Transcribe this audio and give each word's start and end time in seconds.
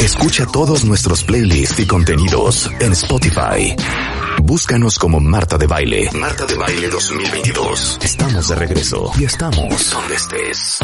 Escucha 0.00 0.46
todos 0.46 0.84
nuestros 0.84 1.24
playlists 1.24 1.80
y 1.80 1.86
contenidos 1.86 2.70
en 2.80 2.92
Spotify. 2.92 3.74
Búscanos 4.42 4.98
como 4.98 5.18
Marta 5.20 5.58
de 5.58 5.66
Baile. 5.66 6.10
Marta 6.12 6.44
de 6.46 6.54
Baile 6.54 6.88
2022. 6.88 7.98
Estamos 8.02 8.48
de 8.48 8.54
regreso 8.54 9.10
y 9.18 9.24
estamos 9.24 9.90
donde 9.90 10.14
estés. 10.14 10.78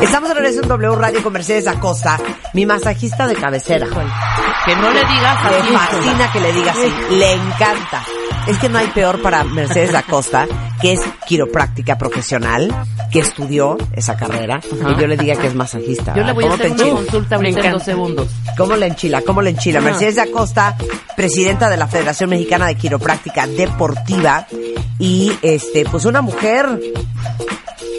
Estamos 0.00 0.28
de 0.28 0.34
regreso 0.34 0.62
en 0.62 0.68
W 0.68 0.96
Radio 0.96 1.22
con 1.22 1.32
Mercedes 1.32 1.66
Acosta, 1.66 2.20
mi 2.54 2.66
masajista 2.66 3.26
de 3.26 3.34
cabecera. 3.34 3.86
Que 3.86 4.76
no 4.76 4.90
le 4.92 5.00
digas 5.00 5.50
Le 5.50 5.56
así. 5.58 5.72
fascina 5.72 6.32
que 6.32 6.40
le 6.40 6.52
diga 6.52 6.72
así. 6.72 6.92
Le 7.16 7.32
encanta. 7.32 8.04
Es 8.48 8.58
que 8.58 8.68
no 8.70 8.78
hay 8.78 8.86
peor 8.88 9.20
para 9.20 9.44
Mercedes 9.44 9.94
Acosta, 9.94 10.46
que 10.80 10.94
es 10.94 11.00
quiropráctica 11.26 11.98
profesional, 11.98 12.74
que 13.12 13.20
estudió 13.20 13.76
esa 13.94 14.16
carrera, 14.16 14.60
y 14.72 15.00
yo 15.00 15.06
le 15.06 15.16
diga 15.18 15.36
que 15.36 15.46
es 15.48 15.54
masajista. 15.54 16.14
Yo 16.16 16.24
le 16.24 16.32
voy 16.32 16.44
a 16.44 16.48
¿Cómo 16.48 16.54
hacer 16.54 16.72
una 16.72 16.82
enchila? 16.82 16.96
consulta 16.96 17.36
ahorita 17.36 17.60
en 17.66 17.72
dos 17.72 17.82
segundos. 17.82 18.28
¿Cómo 18.56 18.76
le 18.76 18.86
enchila? 18.86 19.20
¿Cómo 19.22 19.42
le 19.42 19.50
enchila? 19.50 19.80
Mercedes 19.82 20.18
Acosta, 20.18 20.76
presidenta 21.14 21.68
de 21.68 21.76
la 21.76 21.86
Federación 21.88 22.30
Mexicana 22.30 22.66
de 22.68 22.74
Quiropráctica 22.76 23.46
Deportiva 23.46 24.46
y 24.98 25.30
este, 25.42 25.84
pues 25.84 26.06
una 26.06 26.22
mujer 26.22 26.80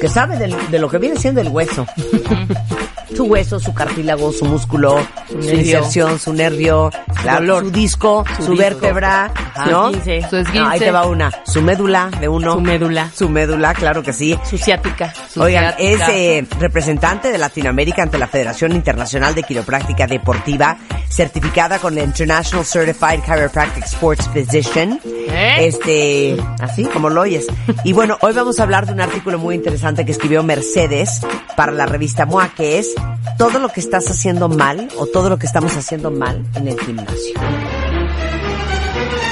que 0.02 0.10
sabe 0.10 0.38
del- 0.38 0.56
de, 0.72 0.80
lo 0.80 0.90
que 0.90 0.98
viene 0.98 1.18
siendo 1.18 1.42
el 1.42 1.50
hueso. 1.50 1.86
su 3.16 3.26
hueso, 3.26 3.60
su 3.60 3.74
cartílago, 3.74 4.32
su 4.32 4.46
músculo, 4.46 4.98
su, 5.30 5.40
inserción, 5.40 6.20
su 6.20 6.34
nervio, 6.34 6.92
dolor. 7.24 7.64
su 7.66 7.72
disco, 7.72 8.24
su, 8.38 8.44
Su 8.44 8.52
disco. 8.52 8.58
vértebra, 8.58 9.32
Ajá. 9.56 9.66
¿no? 9.70 9.92
Su 9.92 9.98
esguince. 10.00 10.60
No, 10.60 10.70
ahí 10.70 10.80
te 10.80 10.92
va 10.92 11.06
una. 11.08 11.32
Su 11.46 11.62
médula 11.62 12.10
de 12.20 12.28
uno. 12.28 12.54
Su 12.54 12.62
médula. 12.62 13.12
Su 13.14 13.30
médula, 13.30 13.74
claro 13.74 14.04
que 14.04 14.14
sí. 14.14 14.38
Su 14.50 14.58
ciática. 14.58 15.14
Oigan, 15.38 15.74
es 15.78 16.00
eh, 16.10 16.46
representante 16.60 17.32
de 17.32 17.38
Latinoamérica 17.38 18.04
ante 18.04 18.18
la 18.18 18.28
Federación 18.28 18.72
Internacional 18.74 19.36
de 19.36 19.44
Quiropráctica 19.44 20.08
Deportiva, 20.08 20.78
certificada 21.10 21.80
con 21.80 21.96
la 21.96 22.04
International 22.04 22.66
Certified 22.66 23.22
Chiropractic 23.26 23.86
Sports 23.86 24.30
Physician. 24.34 25.00
¿Eh? 25.06 25.56
Este, 25.68 26.38
así 26.60 26.86
como 26.86 27.10
lo 27.10 27.22
oyes. 27.22 27.48
Y 27.84 27.94
bueno, 27.94 28.18
hoy 28.22 28.34
vamos 28.34 28.60
a 28.60 28.64
hablar 28.64 28.86
de 28.86 28.94
un 28.94 29.02
artículo 29.02 29.38
muy 29.40 29.56
interesante 29.56 30.06
que 30.06 30.12
escribió 30.12 30.44
Mercedes 30.44 31.22
para 31.56 31.72
la 31.72 31.86
revista 31.86 32.26
MOA, 32.26 32.50
que 32.56 32.80
es 32.80 32.94
todo 33.38 33.60
lo 33.60 33.70
que 33.70 33.80
estás 33.80 34.10
haciendo 34.10 34.50
mal 34.50 34.90
o 34.98 35.06
todo 35.06 35.30
lo 35.30 35.38
que 35.38 35.46
estamos 35.46 35.76
haciendo 35.78 36.12
mal 36.12 36.46
en 36.56 36.68
el 36.68 36.80
gimnasio. 36.80 37.34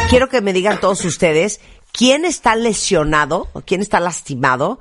Quiero 0.10 0.30
que 0.30 0.42
me 0.42 0.54
digan 0.54 0.80
todos 0.80 1.04
ustedes 1.06 1.60
quién 1.92 2.24
está 2.26 2.56
lesionado 2.56 3.50
o 3.54 3.62
quién 3.62 3.82
está 3.82 4.00
lastimado 4.00 4.80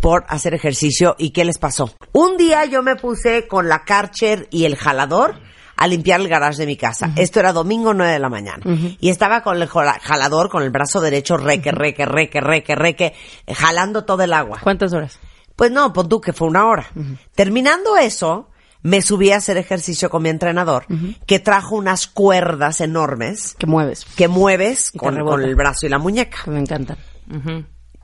por 0.00 0.24
hacer 0.28 0.52
ejercicio 0.52 1.16
y 1.18 1.30
qué 1.30 1.44
les 1.44 1.56
pasó. 1.58 1.94
Un 2.12 2.36
día 2.36 2.64
yo 2.66 2.82
me 2.82 2.96
puse 2.96 3.48
con 3.48 3.68
la 3.68 3.84
Karcher 3.84 4.46
y 4.50 4.66
el 4.66 4.76
jalador 4.76 5.36
a 5.78 5.86
limpiar 5.86 6.20
el 6.20 6.28
garage 6.28 6.58
de 6.58 6.66
mi 6.66 6.76
casa. 6.76 7.10
Esto 7.16 7.40
era 7.40 7.52
domingo 7.52 7.94
9 7.94 8.12
de 8.12 8.18
la 8.18 8.28
mañana. 8.28 8.62
Y 9.00 9.08
estaba 9.08 9.42
con 9.42 9.60
el 9.60 9.68
jala- 9.68 9.98
jalador, 10.02 10.50
con 10.50 10.62
el 10.62 10.70
brazo 10.70 11.00
derecho, 11.00 11.36
reque, 11.38 11.70
reque, 11.72 12.04
reque, 12.04 12.40
reque, 12.40 12.74
reque, 12.74 13.14
jalando 13.54 14.04
todo 14.04 14.22
el 14.22 14.32
agua. 14.34 14.58
¿Cuántas 14.62 14.92
horas? 14.92 15.18
Pues 15.56 15.70
no, 15.70 15.92
pon 15.92 16.08
tú 16.08 16.20
que 16.20 16.32
fue 16.32 16.48
una 16.48 16.66
hora. 16.66 16.86
Terminando 17.34 17.96
eso, 17.96 18.50
me 18.82 19.02
subí 19.02 19.32
a 19.32 19.38
hacer 19.38 19.56
ejercicio 19.56 20.10
con 20.10 20.22
mi 20.22 20.28
entrenador, 20.28 20.86
que 21.26 21.40
trajo 21.40 21.74
unas 21.74 22.06
cuerdas 22.06 22.80
enormes 22.80 23.54
Que 23.58 23.66
mueves. 23.66 24.04
que 24.16 24.28
mueves 24.28 24.92
con, 24.96 25.16
el 25.16 25.54
brazo 25.56 25.86
y 25.86 25.88
la 25.88 25.98
muñeca. 25.98 26.38
Que 26.44 26.50
me 26.50 26.60
encantan. 26.60 26.98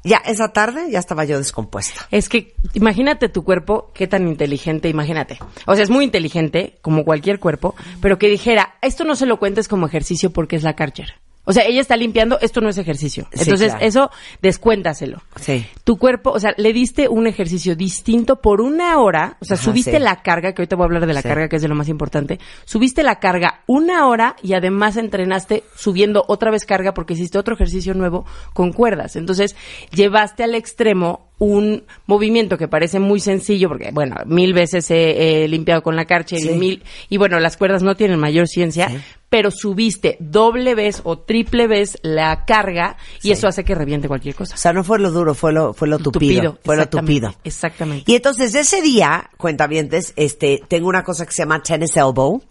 Ya 0.04 0.16
esa 0.16 0.48
tarde 0.48 0.90
ya 0.90 0.98
estaba 0.98 1.24
yo 1.24 1.38
descompuesta. 1.38 2.08
Es 2.10 2.28
que 2.28 2.56
imagínate 2.72 3.28
tu 3.28 3.44
cuerpo, 3.44 3.92
qué 3.94 4.08
tan 4.08 4.26
inteligente, 4.26 4.88
imagínate. 4.88 5.38
O 5.66 5.74
sea, 5.74 5.84
es 5.84 5.90
muy 5.90 6.04
inteligente, 6.04 6.78
como 6.82 7.04
cualquier 7.04 7.38
cuerpo, 7.38 7.76
pero 8.00 8.19
que 8.19 8.28
dijera, 8.28 8.74
esto 8.82 9.04
no 9.04 9.14
se 9.14 9.26
lo 9.26 9.38
cuentes 9.38 9.69
como 9.69 9.86
ejercicio 9.86 10.32
porque 10.32 10.56
es 10.56 10.64
la 10.64 10.74
Karcher. 10.74 11.14
O 11.44 11.53
sea, 11.53 11.64
ella 11.64 11.80
está 11.80 11.97
limpiando, 11.97 12.38
esto 12.41 12.60
no 12.60 12.69
es 12.69 12.78
ejercicio. 12.78 13.26
Sí, 13.32 13.42
Entonces, 13.42 13.70
claro. 13.72 13.84
eso, 13.86 14.10
descuéntaselo. 14.42 15.22
Sí. 15.41 15.66
Tu 15.84 15.97
cuerpo, 15.97 16.30
o 16.30 16.38
sea, 16.38 16.54
le 16.56 16.72
diste 16.72 17.08
un 17.08 17.26
ejercicio 17.26 17.75
distinto 17.75 18.36
por 18.41 18.60
una 18.60 18.98
hora, 18.98 19.38
o 19.41 19.44
sea, 19.44 19.54
Ajá, 19.56 19.64
subiste 19.64 19.97
sí. 19.97 19.98
la 19.98 20.22
carga, 20.22 20.52
que 20.52 20.62
ahorita 20.62 20.76
voy 20.76 20.84
a 20.84 20.86
hablar 20.86 21.06
de 21.06 21.14
la 21.14 21.22
Sí. 21.22 21.28
carga, 21.28 21.48
que 21.48 21.56
es 21.56 21.62
de 21.62 21.69
lo 21.69 21.75
más 21.75 21.88
importante, 21.88 22.38
subiste 22.64 23.02
la 23.02 23.19
carga 23.19 23.62
una 23.66 24.06
hora 24.08 24.36
y 24.42 24.52
además 24.54 24.97
entrenaste 24.97 25.64
subiendo 25.75 26.25
otra 26.28 26.50
vez 26.50 26.64
carga 26.64 26.94
porque 26.94 27.14
hiciste 27.14 27.38
otro 27.38 27.54
ejercicio 27.54 27.94
nuevo 27.94 28.25
con 28.52 28.72
cuerdas. 28.72 29.16
Entonces, 29.16 29.56
llevaste 29.92 30.44
al 30.44 30.54
extremo 30.54 31.28
un 31.38 31.84
movimiento 32.06 32.56
que 32.56 32.69
parece 32.69 33.00
muy 33.00 33.19
sencillo, 33.19 33.69
porque, 33.69 33.91
bueno, 33.92 34.14
mil 34.26 34.52
veces 34.54 34.88
he, 34.92 35.44
he 35.44 35.48
limpiado 35.48 35.82
con 35.82 35.97
la 35.97 36.04
carcha 36.04 36.36
y 36.36 36.41
Sí. 36.42 36.50
mil, 36.50 36.84
y 37.08 37.16
bueno, 37.16 37.41
las 37.41 37.56
cuerdas 37.56 37.82
no 37.82 37.97
tienen 37.97 38.20
mayor 38.20 38.47
ciencia, 38.47 38.88
Sí. 38.91 38.98
Pero 39.32 39.50
subiste 39.50 40.19
doble 40.20 40.75
vez 40.75 41.00
o 41.04 41.19
triple 41.19 41.66
vez 41.66 41.97
la 42.03 42.44
carga 42.44 42.98
y 43.20 43.28
Sí. 43.28 43.32
eso 43.32 43.48
hace 43.48 43.65
que 43.65 43.75
reviente 43.75 44.06
cualquier 44.06 44.34
cosa. 44.34 44.54
O 44.56 44.59
sea, 44.59 44.75
no 44.75 44.84
fue 44.84 44.98
lo 44.98 45.10
duro, 45.10 45.34
fue 45.34 45.54
lo, 45.54 45.72
fue 45.72 45.88
lo 45.88 45.98
tupido. 45.98 46.59
fue 46.62 46.76
lo 46.76 46.87
tupido. 46.87 47.34
Exactamente. 47.43 48.04
Y 48.12 48.15
entonces 48.15 48.54
ese 48.54 48.82
día, 48.82 49.31
cuentavientes, 49.38 50.12
este, 50.16 50.62
tengo 50.69 50.87
una 50.87 51.03
cosa 51.03 51.25
que 51.25 51.32
se 51.32 51.44
llama 51.44 51.62
tennis 51.62 51.97
elbow. 51.97 52.43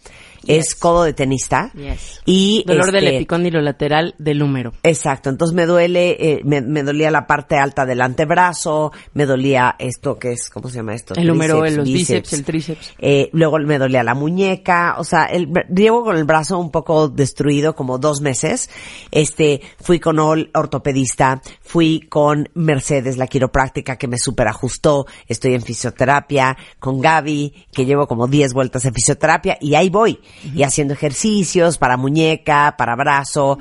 Es 0.47 0.75
codo 0.75 1.03
de 1.03 1.13
tenista. 1.13 1.71
Yes. 1.73 2.21
Y 2.25 2.63
Dolor 2.65 2.91
del 2.91 3.05
este, 3.05 3.15
epicóndilo 3.17 3.61
lateral 3.61 4.15
del 4.17 4.41
húmero. 4.41 4.73
Exacto, 4.83 5.29
entonces 5.29 5.55
me 5.55 5.65
duele, 5.65 6.17
eh, 6.19 6.41
me, 6.43 6.61
me 6.61 6.83
dolía 6.83 7.11
la 7.11 7.27
parte 7.27 7.57
alta 7.57 7.85
del 7.85 8.01
antebrazo, 8.01 8.91
me 9.13 9.25
dolía 9.25 9.75
esto 9.79 10.17
que 10.17 10.33
es, 10.33 10.49
¿cómo 10.49 10.69
se 10.69 10.77
llama 10.77 10.93
esto? 10.93 11.13
El 11.15 11.31
húmero, 11.31 11.65
los 11.69 11.85
bíceps, 11.85 12.33
el 12.33 12.43
tríceps. 12.43 12.93
Eh, 12.99 13.29
luego 13.33 13.59
me 13.59 13.77
dolía 13.77 14.03
la 14.03 14.13
muñeca, 14.13 14.95
o 14.97 15.03
sea, 15.03 15.25
el, 15.25 15.49
llevo 15.73 16.03
con 16.03 16.17
el 16.17 16.23
brazo 16.23 16.59
un 16.59 16.71
poco 16.71 17.07
destruido 17.07 17.75
como 17.75 17.97
dos 17.97 18.21
meses. 18.21 18.69
Este, 19.11 19.61
fui 19.79 19.99
con 19.99 20.19
el 20.19 20.49
ortopedista, 20.53 21.41
fui 21.61 22.01
con 22.01 22.49
Mercedes, 22.53 23.17
la 23.17 23.27
quiropráctica 23.27 23.97
que 23.97 24.07
me 24.07 24.17
super 24.17 24.47
ajustó, 24.47 25.05
estoy 25.27 25.53
en 25.53 25.61
fisioterapia, 25.61 26.57
con 26.79 26.99
Gaby, 26.99 27.53
que 27.71 27.85
llevo 27.85 28.07
como 28.07 28.27
10 28.27 28.53
vueltas 28.53 28.85
en 28.85 28.93
fisioterapia 28.93 29.57
y 29.59 29.75
ahí 29.75 29.89
voy, 29.89 30.19
y 30.55 30.63
haciendo 30.63 30.93
ejercicios 30.93 31.77
para 31.77 31.97
muñeca, 31.97 32.75
para 32.77 32.95
brazo, 32.95 33.57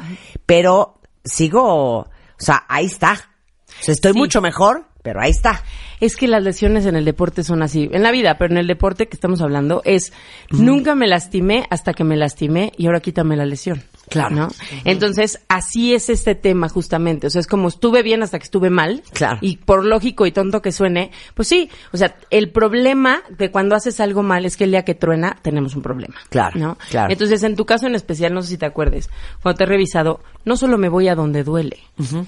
pero 0.46 1.00
sigo, 1.24 1.98
o 2.00 2.08
sea, 2.38 2.64
ahí 2.68 2.86
está. 2.86 3.12
O 3.80 3.82
sea, 3.82 3.92
estoy 3.94 4.12
Sí. 4.12 4.18
mucho 4.18 4.40
mejor, 4.40 4.86
pero 5.02 5.20
ahí 5.20 5.30
está. 5.30 5.62
Es 6.00 6.16
que 6.16 6.28
las 6.28 6.42
lesiones 6.42 6.86
en 6.86 6.96
el 6.96 7.04
deporte 7.04 7.44
son 7.44 7.62
así. 7.62 7.88
En 7.92 8.02
la 8.02 8.10
vida, 8.10 8.36
pero 8.38 8.52
en 8.52 8.58
el 8.58 8.66
deporte 8.66 9.08
que 9.08 9.14
estamos 9.16 9.40
hablando 9.42 9.82
es 9.84 10.12
nunca 10.50 10.94
me 10.94 11.06
lastimé 11.06 11.66
hasta 11.70 11.92
que 11.94 12.04
me 12.04 12.16
lastimé 12.16 12.72
y 12.76 12.86
ahora 12.86 13.00
quítame 13.00 13.36
la 13.36 13.44
lesión. 13.46 13.82
Claro. 14.10 14.34
¿No? 14.36 14.48
Entonces, 14.84 15.40
así 15.48 15.94
es 15.94 16.10
este 16.10 16.34
tema 16.34 16.68
justamente. 16.68 17.26
O 17.26 17.30
sea, 17.30 17.40
es 17.40 17.46
como 17.46 17.68
estuve 17.68 18.02
bien 18.02 18.22
hasta 18.22 18.38
que 18.38 18.44
estuve 18.44 18.68
mal. 18.68 19.02
Claro. 19.12 19.38
Y 19.40 19.56
por 19.56 19.84
lógico 19.84 20.26
y 20.26 20.32
tonto 20.32 20.60
que 20.60 20.72
suene, 20.72 21.10
pues 21.34 21.48
sí. 21.48 21.70
O 21.92 21.96
sea, 21.96 22.16
el 22.30 22.50
problema 22.50 23.22
de 23.30 23.50
cuando 23.50 23.74
haces 23.74 24.00
algo 24.00 24.22
mal 24.22 24.44
es 24.44 24.56
que 24.56 24.64
el 24.64 24.72
día 24.72 24.84
que 24.84 24.94
truena 24.94 25.36
tenemos 25.42 25.74
un 25.76 25.82
problema. 25.82 26.16
Claro, 26.28 26.58
¿No? 26.58 26.78
claro. 26.90 27.12
Entonces, 27.12 27.42
en 27.42 27.56
tu 27.56 27.64
caso 27.64 27.86
en 27.86 27.94
especial, 27.94 28.34
no 28.34 28.42
sé 28.42 28.48
si 28.48 28.58
te 28.58 28.66
acuerdes, 28.66 29.08
cuando 29.42 29.58
te 29.58 29.64
he 29.64 29.66
revisado, 29.66 30.20
no 30.44 30.56
solo 30.56 30.76
me 30.76 30.88
voy 30.88 31.08
a 31.08 31.14
donde 31.14 31.44
duele, 31.44 31.78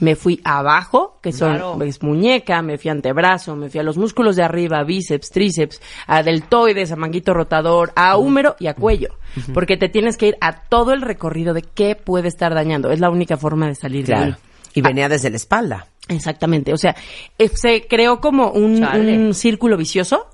me 0.00 0.16
fui 0.16 0.40
abajo, 0.44 1.18
que 1.22 1.32
son 1.32 1.52
Claro. 1.56 1.74
pues, 1.78 2.02
muñeca, 2.02 2.62
me 2.62 2.78
fui 2.78 2.88
a 2.88 2.92
antebrazo, 2.92 3.56
me 3.56 3.68
fui 3.70 3.80
a 3.80 3.82
los 3.82 3.96
músculos 3.96 4.36
de 4.36 4.42
arriba, 4.42 4.82
bíceps, 4.84 5.30
tríceps, 5.30 5.80
a 6.06 6.22
deltoides, 6.22 6.92
a 6.92 6.96
manguito 6.96 7.34
rotador, 7.34 7.92
a 7.96 8.16
húmero 8.16 8.56
y 8.58 8.66
a 8.68 8.74
cuello. 8.74 9.08
Porque 9.54 9.76
te 9.76 9.88
tienes 9.88 10.16
que 10.16 10.28
ir 10.28 10.36
a 10.40 10.62
todo 10.62 10.92
el 10.92 11.02
recorrido 11.02 11.54
de 11.54 11.62
qué 11.62 11.94
puede 11.94 12.28
estar 12.28 12.54
dañando. 12.54 12.90
Es 12.90 13.00
la 13.00 13.10
única 13.10 13.36
forma 13.36 13.66
de 13.66 13.74
salir 13.74 14.06
de 14.06 14.14
ahí. 14.14 14.20
Claro. 14.26 14.36
Y 14.74 14.80
venía 14.80 15.08
desde 15.08 15.30
la 15.30 15.36
espalda. 15.36 15.86
Exactamente, 16.08 16.72
o 16.72 16.76
sea, 16.76 16.96
eh, 17.38 17.48
se 17.48 17.86
creó 17.86 18.20
como 18.20 18.50
un 18.50 19.34
círculo 19.34 19.76
vicioso 19.76 20.26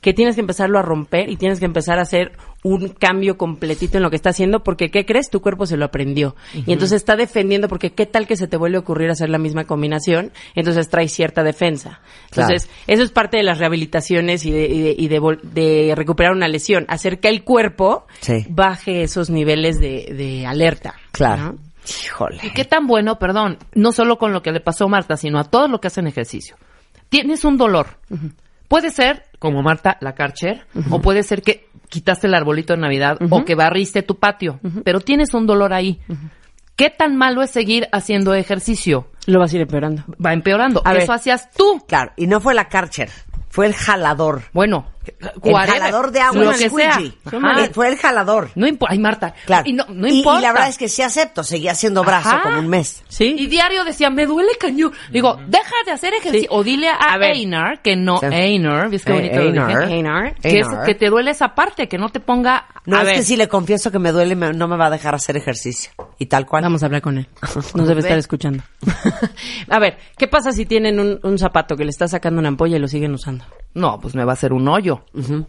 que 0.00 0.12
tienes 0.12 0.34
que 0.34 0.40
empezarlo 0.40 0.78
a 0.78 0.82
romper 0.82 1.28
y 1.30 1.36
tienes 1.36 1.60
que 1.60 1.64
empezar 1.66 1.98
a 1.98 2.02
hacer 2.02 2.32
un 2.64 2.88
cambio 2.88 3.36
completito 3.36 3.98
en 3.98 4.02
lo 4.02 4.10
que 4.10 4.16
está 4.16 4.30
haciendo 4.30 4.64
porque 4.64 4.90
¿qué 4.90 5.04
crees? 5.06 5.30
Tu 5.30 5.40
cuerpo 5.40 5.66
se 5.66 5.76
lo 5.76 5.84
aprendió. 5.84 6.34
Y 6.54 6.72
entonces 6.72 6.96
está 6.96 7.14
defendiendo 7.14 7.68
porque 7.68 7.92
¿qué 7.92 8.06
tal 8.06 8.26
que 8.26 8.36
se 8.36 8.48
te 8.48 8.56
vuelve 8.56 8.78
a 8.78 8.80
ocurrir 8.80 9.10
hacer 9.10 9.28
la 9.30 9.38
misma 9.38 9.64
combinación? 9.64 10.32
Entonces 10.54 10.88
trae 10.88 11.08
cierta 11.08 11.42
defensa. 11.44 12.00
Entonces, 12.30 12.68
eso 12.86 13.02
es 13.02 13.10
parte 13.10 13.36
de 13.36 13.42
las 13.44 13.58
rehabilitaciones 13.58 14.44
y 14.46 14.50
de, 14.50 14.66
y 14.66 14.80
de, 14.80 14.94
y 14.98 15.08
de 15.08 15.20
vol- 15.20 15.40
de 15.42 15.92
recuperar 15.94 16.32
una 16.32 16.48
lesión, 16.48 16.86
hacer 16.88 17.20
que 17.20 17.28
el 17.28 17.44
cuerpo 17.44 18.06
Sí. 18.20 18.46
baje 18.48 19.02
esos 19.02 19.30
niveles 19.30 19.78
de, 19.78 20.12
de 20.16 20.46
alerta. 20.46 20.94
Claro. 21.12 21.42
¿no? 21.52 21.58
Híjole. 22.06 22.40
Y 22.42 22.50
qué 22.50 22.64
tan 22.64 22.86
bueno, 22.86 23.18
perdón, 23.18 23.58
no 23.74 23.92
solo 23.92 24.16
con 24.16 24.32
lo 24.32 24.42
que 24.42 24.52
le 24.52 24.60
pasó 24.60 24.86
a 24.86 24.88
Marta, 24.88 25.16
sino 25.18 25.38
a 25.38 25.44
todos 25.44 25.70
los 25.70 25.80
que 25.80 25.88
hacen 25.88 26.06
ejercicio. 26.06 26.56
Tienes 27.10 27.44
un 27.44 27.58
dolor. 27.58 27.98
Puede 28.74 28.90
ser, 28.90 29.22
como 29.38 29.62
Marta, 29.62 29.98
la 30.00 30.16
Karcher, 30.16 30.66
o 30.90 31.00
puede 31.00 31.22
ser 31.22 31.42
que 31.42 31.68
quitaste 31.88 32.26
el 32.26 32.34
arbolito 32.34 32.72
de 32.72 32.80
Navidad 32.80 33.18
o 33.30 33.44
que 33.44 33.54
barriste 33.54 34.02
tu 34.02 34.18
patio, 34.18 34.58
pero 34.84 34.98
tienes 34.98 35.32
un 35.32 35.46
dolor 35.46 35.72
ahí. 35.72 36.00
¿Qué 36.74 36.90
tan 36.90 37.14
malo 37.14 37.42
es 37.42 37.50
seguir 37.50 37.86
haciendo 37.92 38.34
ejercicio? 38.34 39.06
Lo 39.26 39.38
vas 39.38 39.52
a 39.52 39.54
ir 39.54 39.62
empeorando. 39.62 40.02
Va 40.20 40.32
empeorando. 40.32 40.82
A 40.84 40.92
ver. 40.92 41.02
Eso 41.02 41.12
hacías 41.12 41.52
tú. 41.52 41.84
Claro, 41.86 42.10
y 42.16 42.26
no 42.26 42.40
fue 42.40 42.52
la 42.52 42.64
Karcher, 42.64 43.10
fue 43.48 43.66
el 43.66 43.74
jalador. 43.74 44.42
Bueno, 44.52 44.86
El 45.42 45.52
whatever, 45.52 45.80
jalador 45.82 46.10
de 46.12 46.20
agua, 46.20 46.42
lo 46.44 46.50
el 46.52 46.58
que 46.58 46.70
sea. 46.70 46.92
squeegee. 46.94 47.12
Ajá. 47.26 47.64
Eh, 47.64 47.70
Fue 47.72 47.88
el 47.88 47.96
jalador. 47.96 48.50
No 48.54 48.66
importa, 48.66 48.92
ay 48.92 48.98
Marta, 48.98 49.34
Claro. 49.46 49.62
y 49.66 49.72
no, 49.72 49.84
no 49.88 50.06
Y- 50.08 50.18
importa. 50.18 50.38
Y 50.38 50.42
la 50.42 50.52
verdad 50.52 50.68
es 50.68 50.78
que 50.78 50.88
sí 50.88 51.02
acepto, 51.02 51.44
seguía 51.44 51.72
haciendo 51.72 52.02
brazo 52.04 52.28
Ajá. 52.30 52.42
como 52.42 52.58
un 52.58 52.68
mes. 52.68 53.02
¿Sí? 53.08 53.34
Y 53.38 53.46
diario 53.46 53.84
decía, 53.84 54.10
me 54.10 54.26
duele 54.26 54.52
cañón. 54.58 54.92
Digo, 55.10 55.38
deja 55.46 55.74
de 55.86 55.92
hacer 55.92 56.14
ejercicio. 56.14 56.40
Sí. 56.40 56.46
O 56.50 56.62
dile 56.64 56.88
a, 56.88 56.94
A 56.96 57.18
ver. 57.18 57.32
Einar, 57.32 57.82
que 57.82 57.96
no, 57.96 58.18
Sí. 58.18 58.26
Einar, 58.30 58.88
¿ves 58.90 59.04
qué 59.04 59.12
Eh, 59.12 59.14
bonito 59.14 59.34
lo 59.36 59.42
dije? 59.42 59.58
Einar. 59.58 59.90
Einar. 59.90 60.34
Que, 60.40 60.60
es- 60.60 60.66
Einar. 60.66 60.84
que 60.86 60.94
te 60.94 61.08
duele 61.10 61.30
esa 61.30 61.54
parte, 61.54 61.88
que 61.88 61.98
no 61.98 62.08
te 62.08 62.20
ponga... 62.20 62.66
No, 62.86 62.96
a 62.98 63.00
es 63.00 63.06
ver, 63.06 63.16
que 63.16 63.22
si 63.22 63.36
le 63.36 63.48
confieso 63.48 63.90
que 63.90 63.98
me 63.98 64.12
duele, 64.12 64.36
me- 64.36 64.52
no 64.52 64.68
me 64.68 64.76
va 64.76 64.86
a 64.86 64.90
dejar 64.90 65.14
hacer 65.14 65.36
ejercicio. 65.36 65.90
Y 66.18 66.26
tal 66.26 66.46
cual. 66.46 66.62
Vamos 66.64 66.82
a 66.82 66.86
hablar 66.86 67.00
con 67.02 67.18
él. 67.18 67.26
Nos 67.74 67.88
debe 67.88 68.00
estar 68.00 68.18
escuchando. 68.18 68.62
a 69.70 69.78
ver, 69.78 69.96
¿qué 70.16 70.28
pasa 70.28 70.52
si 70.52 70.66
tienen 70.66 70.98
un, 71.00 71.18
un 71.22 71.38
zapato 71.38 71.76
que 71.76 71.84
le 71.84 71.90
está 71.90 72.08
sacando 72.08 72.40
una 72.40 72.48
ampolla 72.48 72.76
y 72.76 72.80
lo 72.80 72.88
siguen 72.88 73.14
usando? 73.14 73.44
No, 73.74 73.98
pues 74.00 74.14
me 74.14 74.24
va 74.24 74.32
a 74.32 74.34
hacer 74.34 74.52
un 74.52 74.68
hoyo. 74.68 75.02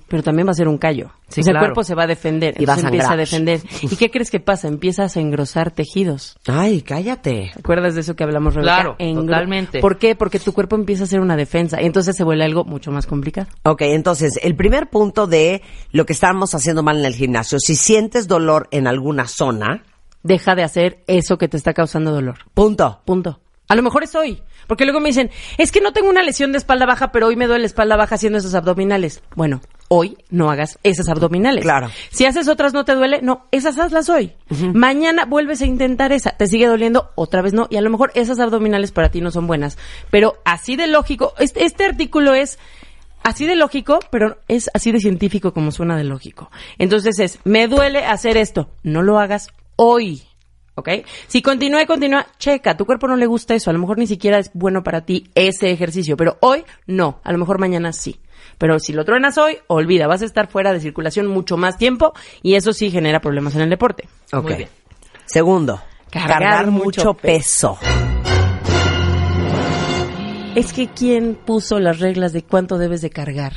Pero 0.07 0.23
también 0.23 0.47
va 0.47 0.51
a 0.51 0.55
ser 0.55 0.67
un 0.67 0.77
callo. 0.79 1.11
Sí, 1.27 1.41
o 1.41 1.43
sea, 1.43 1.53
claro. 1.53 1.65
el 1.65 1.69
cuerpo 1.71 1.83
se 1.83 1.93
va 1.95 2.03
a 2.03 2.07
defender. 2.07 2.55
Y 2.59 2.65
va 2.65 2.73
a 2.73 2.79
empieza 2.79 3.13
a 3.13 3.17
defender. 3.17 3.61
¿Y 3.81 3.95
qué 3.95 4.09
crees 4.09 4.31
que 4.31 4.39
pasa? 4.39 4.67
Empiezas 4.67 5.15
a 5.15 5.19
engrosar 5.19 5.71
tejidos. 5.71 6.35
Ay, 6.47 6.81
cállate. 6.81 7.51
¿Te 7.53 7.59
acuerdas 7.59 7.93
de 7.95 8.01
eso 8.01 8.15
que 8.15 8.23
hablamos, 8.23 8.55
Rebeca? 8.55 8.73
Claro, 8.73 8.95
Engro- 8.97 9.25
totalmente. 9.27 9.79
¿Por 9.79 9.97
qué? 9.97 10.15
Porque 10.15 10.39
tu 10.39 10.53
cuerpo 10.53 10.75
empieza 10.75 11.03
a 11.03 11.05
hacer 11.05 11.19
una 11.19 11.35
defensa 11.35 11.81
y 11.81 11.85
entonces 11.85 12.15
se 12.15 12.23
vuelve 12.23 12.43
algo 12.45 12.63
mucho 12.65 12.91
más 12.91 13.05
complicado. 13.05 13.47
Ok, 13.63 13.81
entonces, 13.81 14.39
el 14.41 14.55
primer 14.55 14.89
punto 14.89 15.27
de 15.27 15.61
lo 15.91 16.05
que 16.05 16.13
estamos 16.13 16.55
haciendo 16.55 16.81
mal 16.83 16.97
en 16.97 17.05
el 17.05 17.13
gimnasio, 17.15 17.59
si 17.59 17.75
sientes 17.75 18.27
dolor 18.27 18.67
en 18.71 18.87
alguna 18.87 19.27
zona, 19.27 19.83
Deja 20.23 20.55
de 20.55 20.63
hacer 20.63 21.03
eso 21.05 21.37
que 21.37 21.47
te 21.47 21.55
está 21.57 21.73
causando 21.75 22.11
dolor. 22.11 22.39
punto. 22.55 23.01
Punto. 23.05 23.39
A 23.67 23.75
lo 23.75 23.81
mejor 23.81 24.03
es 24.03 24.15
hoy. 24.15 24.41
Porque 24.67 24.85
luego 24.85 24.99
me 24.99 25.09
dicen, 25.09 25.29
es 25.57 25.71
que 25.71 25.81
no 25.81 25.93
tengo 25.93 26.09
una 26.09 26.23
lesión 26.23 26.51
de 26.51 26.57
espalda 26.57 26.85
baja, 26.85 27.11
pero 27.11 27.27
hoy 27.27 27.35
me 27.35 27.47
duele 27.47 27.61
la 27.61 27.67
espalda 27.67 27.95
baja 27.95 28.15
haciendo 28.15 28.39
esos 28.39 28.55
abdominales. 28.55 29.21
Bueno, 29.35 29.61
hoy 29.89 30.17
no 30.29 30.49
hagas 30.49 30.79
esas 30.83 31.07
abdominales. 31.09 31.63
Claro. 31.63 31.89
Si 32.09 32.25
haces 32.25 32.47
otras 32.47 32.73
no 32.73 32.85
te 32.85 32.95
duele, 32.95 33.21
no, 33.21 33.45
esas 33.51 33.77
hazlas 33.77 34.09
hoy. 34.09 34.33
Mañana 34.73 35.25
vuelves 35.25 35.61
a 35.61 35.65
intentar 35.65 36.11
esa, 36.11 36.31
te 36.31 36.47
sigue 36.47 36.67
doliendo, 36.67 37.11
otra 37.15 37.41
vez 37.41 37.53
no, 37.53 37.67
y 37.69 37.77
a 37.77 37.81
lo 37.81 37.89
mejor 37.89 38.11
esas 38.15 38.39
abdominales 38.39 38.91
para 38.91 39.09
ti 39.09 39.21
no 39.21 39.31
son 39.31 39.47
buenas. 39.47 39.77
Pero 40.09 40.37
así 40.45 40.75
de 40.75 40.87
lógico, 40.87 41.33
este, 41.37 41.65
este 41.65 41.85
artículo 41.85 42.33
es 42.33 42.57
así 43.23 43.45
de 43.45 43.55
lógico, 43.55 43.99
pero 44.11 44.37
es 44.47 44.69
así 44.73 44.91
de 44.91 44.99
científico 44.99 45.53
como 45.53 45.71
suena 45.71 45.97
de 45.97 46.03
lógico. 46.03 46.49
Entonces 46.77 47.19
es, 47.19 47.39
me 47.43 47.67
duele 47.67 48.05
hacer 48.05 48.37
esto, 48.37 48.69
no 48.83 49.01
lo 49.01 49.19
hagas 49.19 49.49
hoy. 49.75 50.23
¿Ok? 50.75 50.89
Si 51.27 51.41
continúa 51.41 51.81
y 51.81 51.85
continúa, 51.85 52.27
checa, 52.37 52.75
tu 52.75 52.85
cuerpo 52.85 53.07
no 53.07 53.15
le 53.15 53.25
gusta 53.25 53.55
eso, 53.55 53.69
a 53.69 53.73
lo 53.73 53.79
mejor 53.79 53.97
ni 53.97 54.07
siquiera 54.07 54.39
es 54.39 54.51
bueno 54.53 54.83
para 54.83 55.05
ti 55.05 55.29
ese 55.33 55.71
ejercicio, 55.71 56.17
pero 56.17 56.37
hoy 56.41 56.65
no, 56.85 57.21
a 57.23 57.31
lo 57.31 57.37
mejor 57.37 57.59
mañana 57.59 57.93
sí. 57.93 58.19
Pero 58.57 58.79
si 58.79 58.93
lo 58.93 59.05
truenas 59.05 59.37
hoy, 59.37 59.57
olvida, 59.67 60.07
vas 60.07 60.21
a 60.21 60.25
estar 60.25 60.47
fuera 60.47 60.73
de 60.73 60.79
circulación 60.79 61.27
mucho 61.27 61.57
más 61.57 61.77
tiempo 61.77 62.13
y 62.41 62.55
eso 62.55 62.73
sí 62.73 62.91
genera 62.91 63.19
problemas 63.19 63.55
en 63.55 63.61
el 63.61 63.69
deporte. 63.69 64.07
Ok. 64.31 64.43
Muy 64.43 64.53
bien. 64.55 64.69
Segundo, 65.25 65.81
Cargar 66.11 66.39
cargar, 66.39 66.71
mucho 66.71 66.85
mucho 66.85 67.13
peso. 67.15 67.77
Es 70.55 70.71
que 70.71 70.87
quién 70.87 71.35
puso 71.35 71.79
las 71.79 71.99
reglas 71.99 72.31
de 72.31 72.43
cuánto 72.43 72.77
debes 72.77 73.01
de 73.01 73.09
cargar. 73.09 73.53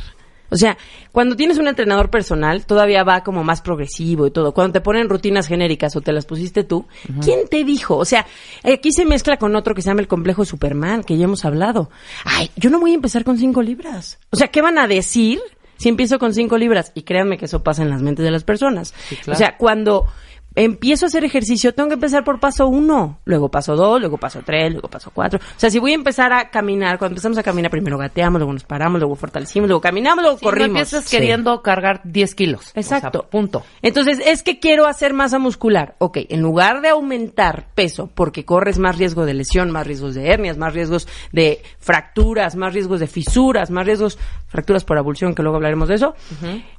O 0.51 0.57
sea, 0.57 0.77
cuando 1.13 1.37
tienes 1.37 1.59
un 1.59 1.69
entrenador 1.69 2.11
personal, 2.11 2.65
todavía 2.67 3.05
va 3.05 3.23
como 3.23 3.45
más 3.45 3.61
progresivo 3.61 4.27
y 4.27 4.31
todo. 4.31 4.53
Cuando 4.53 4.73
te 4.73 4.81
ponen 4.81 5.09
rutinas 5.09 5.47
genéricas 5.47 5.95
o 5.97 6.01
te 6.01 6.13
las 6.13 6.27
pusiste 6.27 6.65
tú, 6.65 6.87
¿quién 7.23 7.49
te 7.49 7.65
dijo? 7.65 7.97
O 7.97 8.05
sea, 8.05 8.27
aquí 8.65 8.93
se 8.93 9.05
mezcla 9.05 9.37
con 9.37 9.55
otro 9.57 9.75
que 9.75 9.83
se 9.83 9.89
llama 9.89 10.01
el 10.01 10.09
complejo 10.09 10.45
Superman, 10.45 11.03
que 11.05 11.17
ya 11.17 11.25
hemos 11.25 11.45
hablado. 11.45 11.91
Ay, 12.25 12.51
yo 12.57 12.71
no 12.71 12.81
voy 12.81 12.93
a 12.93 12.95
empezar 12.95 13.25
con 13.25 13.39
cinco 13.39 13.63
libras. 13.63 14.19
O 14.31 14.37
sea, 14.37 14.49
¿qué 14.49 14.63
van 14.63 14.79
a 14.79 14.87
decir 14.87 15.41
si 15.77 15.89
empiezo 15.89 16.19
con 16.19 16.35
cinco 16.35 16.57
libras? 16.57 16.93
Y 16.95 17.03
créanme 17.03 17.39
que 17.39 17.45
eso 17.45 17.63
pasa 17.63 17.83
en 17.83 17.91
las 17.91 18.03
mentes 18.03 18.25
de 18.25 18.31
las 18.31 18.45
personas. 18.45 18.95
claro. 19.23 19.33
O 19.33 19.35
sea, 19.37 19.57
cuando 19.57 20.07
empiezo 20.55 21.07
a 21.07 21.09
hacer 21.09 21.25
ejercicio, 21.25 21.73
tengo 21.75 21.89
que 21.91 21.95
empezar 21.95 22.25
por 22.25 22.41
paso 22.41 22.67
uno, 22.67 23.21
luego 23.25 23.49
paso 23.51 23.77
dos, 23.77 24.01
luego 24.01 24.19
paso 24.19 24.41
tres, 24.45 24.73
luego 24.73 24.89
paso 24.89 25.11
cuatro. 25.15 25.39
O 25.39 25.59
sea, 25.61 25.71
si 25.71 25.79
voy 25.79 25.93
a 25.93 25.95
empezar 25.95 26.33
a 26.33 26.51
caminar, 26.51 26.99
cuando 26.99 27.13
empezamos 27.13 27.39
a 27.39 27.43
caminar, 27.43 27.71
primero 27.71 27.97
gateamos, 27.99 28.41
luego 28.41 28.53
nos 28.53 28.65
paramos, 28.65 28.99
luego 29.01 29.15
fortalecimos, 29.15 29.69
luego 29.69 29.81
caminamos, 29.81 30.23
luego 30.23 30.39
Si 30.39 30.45
no 30.45 30.51
corrimos. 30.51 30.69
empiezas 30.71 31.05
Sí. 31.05 31.17
queriendo 31.17 31.63
cargar 31.63 32.01
10 32.05 32.35
kilos. 32.35 32.73
Exacto. 32.75 33.19
O 33.19 33.23
sea, 33.23 33.31
punto. 33.31 33.63
Entonces, 33.83 34.21
es 34.25 34.43
que 34.43 34.59
quiero 34.59 34.87
hacer 34.87 35.15
masa 35.15 35.39
muscular. 35.39 35.95
Ok, 35.99 36.19
en 36.29 36.41
lugar 36.41 36.81
de 36.81 36.89
aumentar 36.89 37.67
peso, 37.75 38.11
porque 38.15 38.45
corres 38.45 38.79
más 38.79 38.99
riesgo 38.99 39.27
de 39.27 39.35
lesión, 39.35 39.71
más 39.71 39.87
riesgos 39.87 40.15
de 40.15 40.29
hernias, 40.29 40.57
más 40.59 40.73
riesgos 40.75 41.07
de 41.31 41.63
fracturas, 41.79 42.57
más 42.57 42.75
riesgos 42.75 43.01
de 43.01 43.07
fisuras, 43.07 43.71
más 43.71 43.87
riesgos, 43.87 44.19
fracturas 44.49 44.85
por 44.85 44.99
abulsión, 44.99 45.35
que 45.35 45.43
luego 45.43 45.57
hablaremos 45.57 45.89
de 45.89 45.95
eso, 45.95 46.15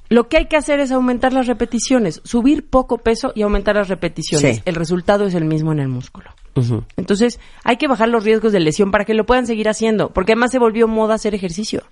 lo 0.09 0.27
que 0.27 0.37
hay 0.37 0.45
que 0.47 0.57
hacer 0.57 0.79
es 0.79 0.91
aumentar 0.91 1.33
las 1.33 1.47
repeticiones, 1.47 2.21
subir 2.23 2.67
poco 2.67 2.97
peso 2.97 3.31
y 3.35 3.43
aumentar 3.43 3.75
las 3.75 3.87
repeticiones. 3.89 4.57
Sí. 4.57 4.61
El 4.65 4.75
resultado 4.75 5.25
es 5.27 5.35
el 5.35 5.45
mismo 5.45 5.71
en 5.71 5.79
el 5.79 5.87
músculo. 5.87 6.31
Entonces, 6.97 7.39
hay 7.63 7.77
que 7.77 7.87
bajar 7.87 8.09
los 8.09 8.23
riesgos 8.25 8.51
de 8.51 8.59
lesión 8.59 8.91
para 8.91 9.05
que 9.05 9.13
lo 9.13 9.25
puedan 9.25 9.45
seguir 9.47 9.69
haciendo, 9.69 10.09
porque 10.09 10.33
además 10.33 10.51
se 10.51 10.59
volvió 10.59 10.87
moda 10.87 11.13
hacer 11.15 11.33
ejercicio. 11.33 11.83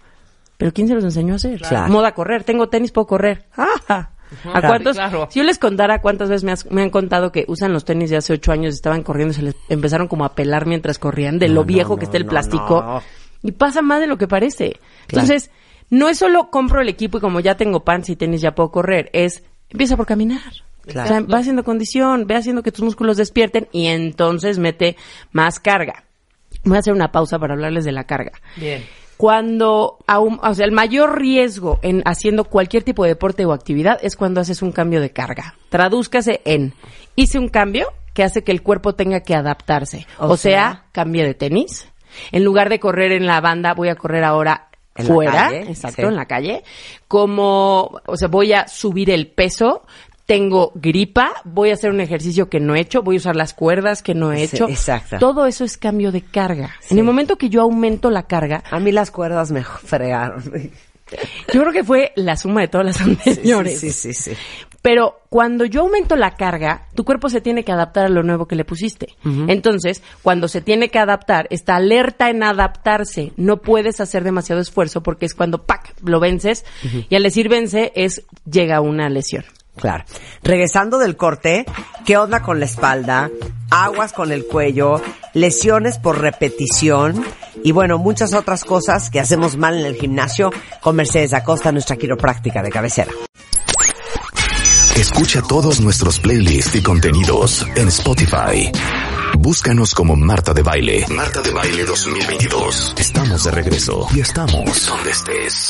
Pero 0.57 0.73
¿quién 0.73 0.87
se 0.87 0.95
los 0.95 1.03
enseñó 1.03 1.33
a 1.33 1.35
hacer? 1.37 1.61
Claro. 1.61 1.93
Moda 1.93 2.13
correr. 2.13 2.43
Tengo 2.43 2.67
tenis, 2.67 2.91
puedo 2.91 3.07
correr. 3.07 3.45
¡Ah! 3.55 4.09
¿A 4.53 4.59
cuántos? 4.61 4.97
Claro. 4.97 5.27
Si 5.31 5.39
yo 5.39 5.45
les 5.45 5.57
contara 5.57 6.01
cuántas 6.01 6.27
veces 6.29 6.43
me, 6.43 6.51
has- 6.51 6.69
me 6.69 6.81
han 6.81 6.89
contado 6.89 7.31
que 7.31 7.45
usan 7.47 7.71
los 7.71 7.85
tenis 7.85 8.09
de 8.09 8.17
hace 8.17 8.33
ocho 8.33 8.51
años, 8.51 8.73
estaban 8.73 9.03
corriendo, 9.03 9.33
se 9.33 9.41
les 9.43 9.55
empezaron 9.69 10.07
como 10.09 10.25
a 10.25 10.33
pelar 10.35 10.65
mientras 10.65 10.99
corrían, 10.99 11.39
de 11.39 11.47
lo 11.47 11.63
viejo 11.63 11.95
que 11.97 12.05
está 12.05 12.17
el 12.17 12.25
plástico. 12.25 13.01
Y 13.43 13.51
pasa 13.53 13.81
más 13.81 14.01
de 14.01 14.07
lo 14.07 14.17
que 14.17 14.27
parece. 14.27 14.81
Entonces, 15.07 15.49
no 15.89 16.09
es 16.09 16.17
solo 16.17 16.49
compro 16.49 16.81
el 16.81 16.89
equipo 16.89 17.17
y 17.17 17.21
como 17.21 17.39
ya 17.39 17.55
tengo 17.55 17.83
pants 17.83 18.09
y 18.09 18.15
tenis 18.15 18.41
ya 18.41 18.53
puedo 18.55 18.71
correr, 18.71 19.09
es 19.13 19.43
empieza 19.69 19.97
por 19.97 20.05
caminar. 20.05 20.41
Claro. 20.85 21.05
O 21.05 21.07
sea, 21.07 21.21
va 21.21 21.39
haciendo 21.39 21.63
condición, 21.65 22.27
ve 22.27 22.35
haciendo 22.35 22.63
que 22.63 22.71
tus 22.71 22.83
músculos 22.85 23.17
despierten 23.17 23.67
y 23.73 23.87
entonces 23.87 24.57
mete 24.57 24.95
más 25.31 25.59
carga. 25.59 26.05
Voy 26.63 26.77
a 26.77 26.79
hacer 26.79 26.93
una 26.93 27.11
pausa 27.11 27.37
para 27.39 27.53
hablarles 27.53 27.83
de 27.85 27.91
la 27.91 28.05
carga. 28.05 28.31
Bien. 28.55 28.83
Cuando, 29.17 29.97
aún- 30.07 30.39
o 30.41 30.53
sea, 30.53 30.65
el 30.65 30.71
mayor 30.71 31.19
riesgo 31.19 31.79
en 31.81 32.03
haciendo 32.05 32.45
cualquier 32.45 32.83
tipo 32.83 33.03
de 33.03 33.09
deporte 33.09 33.45
o 33.45 33.51
actividad 33.51 33.99
es 34.01 34.15
cuando 34.15 34.39
haces 34.39 34.61
un 34.61 34.71
cambio 34.71 35.01
de 35.01 35.09
carga. 35.09 35.55
Tradúzcase 35.69 36.41
en, 36.45 36.73
hice 37.15 37.39
un 37.39 37.49
cambio 37.49 37.91
que 38.13 38.23
hace 38.23 38.43
que 38.43 38.51
el 38.51 38.61
cuerpo 38.61 38.93
tenga 38.95 39.21
que 39.21 39.35
adaptarse. 39.35 40.05
O 40.19 40.27
O, 40.29 40.37
sea, 40.37 40.71
sea, 40.71 40.85
cambie 40.91 41.25
de 41.25 41.33
tenis. 41.33 41.87
En 42.31 42.43
lugar 42.43 42.69
de 42.69 42.79
correr 42.79 43.11
en 43.11 43.25
la 43.25 43.41
banda, 43.41 43.73
voy 43.73 43.89
a 43.89 43.95
correr 43.95 44.23
ahora 44.23 44.69
En 44.97 45.07
fuera, 45.07 45.31
calle, 45.31 45.61
exacto, 45.69 46.01
sí. 46.01 46.07
en 46.07 46.15
la 46.15 46.25
calle. 46.25 46.63
Como, 47.07 47.99
o 48.05 48.17
sea, 48.17 48.27
voy 48.27 48.53
a 48.53 48.67
subir 48.67 49.09
el 49.09 49.27
peso. 49.27 49.83
Tengo 50.25 50.73
gripa, 50.75 51.31
voy 51.45 51.69
a 51.69 51.73
hacer 51.75 51.89
un 51.89 52.01
ejercicio 52.01 52.49
que 52.49 52.59
no 52.59 52.75
he 52.75 52.81
hecho, 52.81 53.01
voy 53.01 53.15
a 53.15 53.19
usar 53.19 53.37
las 53.37 53.53
cuerdas 53.53 54.03
que 54.03 54.13
no 54.13 54.33
he 54.33 54.45
Sí, 54.45 54.57
hecho. 54.57 54.67
exacto. 54.67 55.17
Todo 55.19 55.45
eso 55.45 55.63
es 55.63 55.77
cambio 55.77 56.11
de 56.11 56.21
carga. 56.21 56.75
Sí. 56.81 56.87
En 56.93 56.97
el 56.99 57.05
momento 57.05 57.37
que 57.37 57.47
yo 57.47 57.61
aumento 57.61 58.09
la 58.11 58.23
carga, 58.23 58.61
A 58.69 58.79
mí 58.79 58.91
las 58.91 59.09
cuerdas 59.09 59.51
me 59.51 59.63
fregaron. 59.85 60.43
yo 61.53 61.61
creo 61.61 61.71
que 61.71 61.85
fue 61.85 62.11
la 62.17 62.35
suma 62.35 62.59
de 62.59 62.67
todas 62.67 62.85
las 62.87 62.99
anteriores. 62.99 63.79
Sí, 63.79 63.91
sí, 63.91 64.11
sí. 64.13 64.31
sí. 64.33 64.37
Pero 64.87 65.19
cuando 65.27 65.65
yo 65.65 65.81
aumento 65.81 66.15
la 66.15 66.35
carga, 66.35 66.87
tu 66.95 67.03
cuerpo 67.03 67.27
se 67.27 67.41
tiene 67.41 67.65
que 67.65 67.73
adaptar 67.73 68.05
a 68.05 68.09
lo 68.09 68.23
nuevo 68.23 68.47
que 68.47 68.55
le 68.55 68.63
pusiste. 68.63 69.17
Entonces, 69.49 70.01
cuando 70.23 70.47
se 70.47 70.61
tiene 70.61 70.87
que 70.87 70.97
adaptar, 70.97 71.45
está 71.49 71.75
alerta 71.75 72.29
en 72.29 72.41
adaptarse. 72.41 73.33
No 73.35 73.57
puedes 73.57 73.99
hacer 73.99 74.23
demasiado 74.23 74.61
esfuerzo 74.61 75.03
porque 75.03 75.25
es 75.25 75.33
cuando 75.33 75.65
¡pac! 75.65 75.93
lo 76.05 76.21
vences. 76.21 76.63
Y 77.09 77.15
al 77.17 77.23
decir 77.23 77.49
vence 77.49 77.91
es 77.95 78.23
llega 78.49 78.79
una 78.79 79.09
lesión. 79.09 79.43
Claro. 79.75 80.05
Regresando 80.41 80.99
del 80.99 81.17
corte, 81.17 81.65
¿qué 82.05 82.15
onda 82.15 82.41
con 82.41 82.61
la 82.61 82.65
espalda? 82.65 83.29
Aguas 83.69 84.13
con 84.13 84.31
el 84.31 84.45
cuello, 84.45 85.01
lesiones 85.33 85.97
por 85.97 86.21
repetición 86.21 87.25
y 87.61 87.73
bueno, 87.73 87.97
muchas 87.97 88.33
otras 88.33 88.63
cosas 88.63 89.09
que 89.09 89.19
hacemos 89.19 89.57
mal 89.57 89.77
en 89.77 89.85
el 89.85 89.95
gimnasio 89.95 90.49
con 90.81 90.95
Mercedes 90.95 91.33
Acosta, 91.33 91.73
nuestra 91.73 91.97
quiropráctica 91.97 92.63
de 92.63 92.69
cabecera. 92.69 93.11
Escucha 94.97 95.43
todos 95.43 95.79
nuestros 95.79 96.19
playlists 96.19 96.75
y 96.75 96.81
contenidos 96.81 97.63
en 97.75 97.87
Spotify. 97.89 98.71
Búscanos 99.37 99.93
como 99.93 100.15
Marta 100.15 100.55
de 100.55 100.63
Baile. 100.63 101.05
Marta 101.09 101.39
de 101.43 101.51
Baile 101.51 101.85
2022. 101.85 102.95
Estamos 102.97 103.43
de 103.43 103.51
regreso 103.51 104.07
y 104.15 104.21
estamos 104.21 104.87
donde 104.87 105.11
estés. 105.11 105.69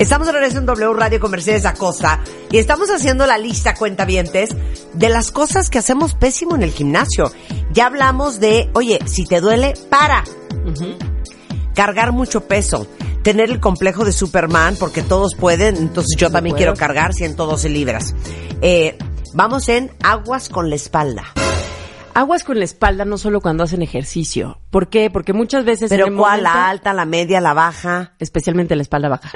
Estamos 0.00 0.26
de 0.26 0.32
regreso 0.32 0.58
en 0.58 0.66
W 0.66 0.92
Radio 0.94 1.20
con 1.20 1.30
Mercedes 1.30 1.66
Acosta 1.66 2.20
y 2.50 2.58
estamos 2.58 2.90
haciendo 2.90 3.28
la 3.28 3.38
lista, 3.38 3.74
cuentavientes, 3.74 4.50
de 4.92 5.08
las 5.08 5.30
cosas 5.30 5.70
que 5.70 5.78
hacemos 5.78 6.14
pésimo 6.14 6.56
en 6.56 6.64
el 6.64 6.72
gimnasio. 6.72 7.30
Ya 7.72 7.86
hablamos 7.86 8.40
de, 8.40 8.70
oye, 8.74 8.98
si 9.06 9.24
te 9.24 9.40
duele, 9.40 9.74
para. 9.88 10.24
Cargar 11.76 12.10
mucho 12.10 12.40
peso. 12.48 12.88
Tener 13.26 13.50
el 13.50 13.58
complejo 13.58 14.04
de 14.04 14.12
Superman, 14.12 14.76
porque 14.78 15.02
todos 15.02 15.34
pueden, 15.34 15.74
entonces 15.78 16.16
yo 16.16 16.30
también 16.30 16.54
quiero 16.54 16.74
cargar 16.74 17.12
112 17.12 17.68
libras. 17.68 18.14
Eh, 18.62 18.96
vamos 19.34 19.68
en 19.68 19.90
aguas 20.00 20.48
con 20.48 20.70
la 20.70 20.76
espalda. 20.76 21.24
Aguas 22.14 22.44
con 22.44 22.56
la 22.60 22.64
espalda 22.64 23.04
no 23.04 23.18
solo 23.18 23.40
cuando 23.40 23.64
hacen 23.64 23.82
ejercicio. 23.82 24.60
¿Por 24.70 24.88
qué? 24.90 25.10
Porque 25.10 25.32
muchas 25.32 25.64
veces... 25.64 25.90
Pero 25.90 26.04
¿cuál? 26.04 26.42
momento- 26.42 26.42
La 26.44 26.68
alta, 26.68 26.92
la 26.92 27.04
media, 27.04 27.40
la 27.40 27.52
baja. 27.52 28.12
especialmente 28.20 28.76
la 28.76 28.82
espalda 28.82 29.08
baja. 29.08 29.32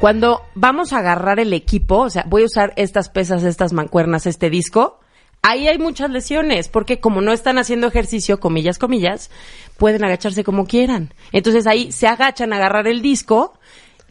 Cuando 0.00 0.42
vamos 0.56 0.92
a 0.92 0.98
agarrar 0.98 1.38
el 1.38 1.52
equipo, 1.52 1.98
o 1.98 2.10
sea, 2.10 2.24
voy 2.26 2.42
a 2.42 2.46
usar 2.46 2.72
estas 2.74 3.08
pesas, 3.08 3.44
estas 3.44 3.72
mancuernas, 3.72 4.26
este 4.26 4.50
disco, 4.50 4.98
ahí 5.46 5.68
hay 5.68 5.78
muchas 5.78 6.10
lesiones, 6.10 6.68
porque 6.68 6.98
como 6.98 7.20
no 7.20 7.32
están 7.32 7.58
haciendo 7.58 7.86
ejercicio, 7.86 8.40
comillas, 8.40 8.78
comillas, 8.78 9.30
pueden 9.76 10.04
agacharse 10.04 10.42
como 10.42 10.66
quieran. 10.66 11.14
Entonces 11.30 11.66
ahí 11.66 11.92
se 11.92 12.08
agachan 12.08 12.52
a 12.52 12.56
agarrar 12.56 12.88
el 12.88 13.00
disco, 13.00 13.56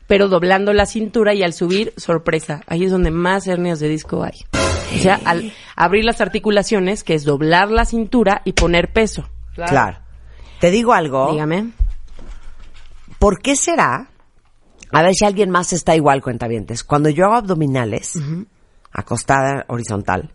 pero 0.08 0.30
doblando 0.30 0.72
la 0.72 0.86
cintura 0.86 1.34
y 1.34 1.44
al 1.44 1.54
subir, 1.54 1.94
sorpresa, 1.98 2.62
ahí 2.68 2.86
es 2.86 2.92
donde 2.92 3.12
más 3.12 3.48
hernias 3.48 3.80
de 3.80 3.90
disco 3.90 4.24
hay. 4.24 4.46
O 4.96 4.98
sea, 4.98 5.20
al 5.26 5.52
abrir 5.76 6.06
las 6.06 6.22
articulaciones, 6.22 7.04
que 7.04 7.16
es 7.16 7.26
doblar 7.26 7.70
la 7.70 7.86
cintura 7.86 8.42
y 8.46 8.54
poner 8.54 8.94
peso. 8.94 9.28
Claro. 9.56 9.98
Te 10.62 10.72
digo 10.72 10.94
algo. 10.94 11.32
Dígame. 11.32 11.72
¿Por 13.20 13.42
qué 13.42 13.58
será? 13.58 14.10
A 14.92 15.02
ver 15.02 15.14
si 15.14 15.26
alguien 15.26 15.50
más 15.50 15.74
está 15.74 15.96
igual, 15.96 16.22
cuentavientes. 16.22 16.84
Cuando 16.84 17.10
yo 17.10 17.26
hago 17.26 17.36
abdominales, 17.36 18.14
acostada 18.94 19.66
horizontal, 19.68 20.32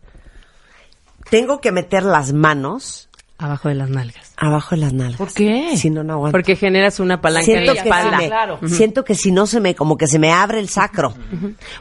tengo 1.31 1.61
que 1.61 1.73
meter 1.73 2.03
las 2.03 2.33
manos 2.33 3.07
Abajo 3.43 3.71
de 3.71 3.75
las 3.75 3.89
nalgas. 3.89 4.35
abajo 4.37 4.75
de 4.75 4.83
las 4.83 4.93
nalgas. 4.93 5.17
¿Por 5.17 5.33
qué? 5.33 5.75
Si 5.75 5.89
no, 5.89 6.05
no 6.05 6.13
aguanto. 6.13 6.33
Porque 6.37 6.57
generas 6.57 7.01
una 7.01 7.23
palanca 7.23 7.51
en 7.51 7.57
siento 7.65 7.73
la 7.75 7.83
que, 7.83 7.89
espalda. 7.89 8.11
se 8.11 8.17
me- 8.23 8.27
Claro. 8.29 8.59
siento 8.69 9.03
que 9.03 9.15
si 9.15 9.33
no 9.33 9.47
se 9.47 9.61
me, 9.61 9.75
como 9.75 9.97
que 9.97 10.07
se 10.07 10.19
me 10.19 10.31
abre 10.31 10.61
el 10.61 10.69
sacro. 10.69 11.15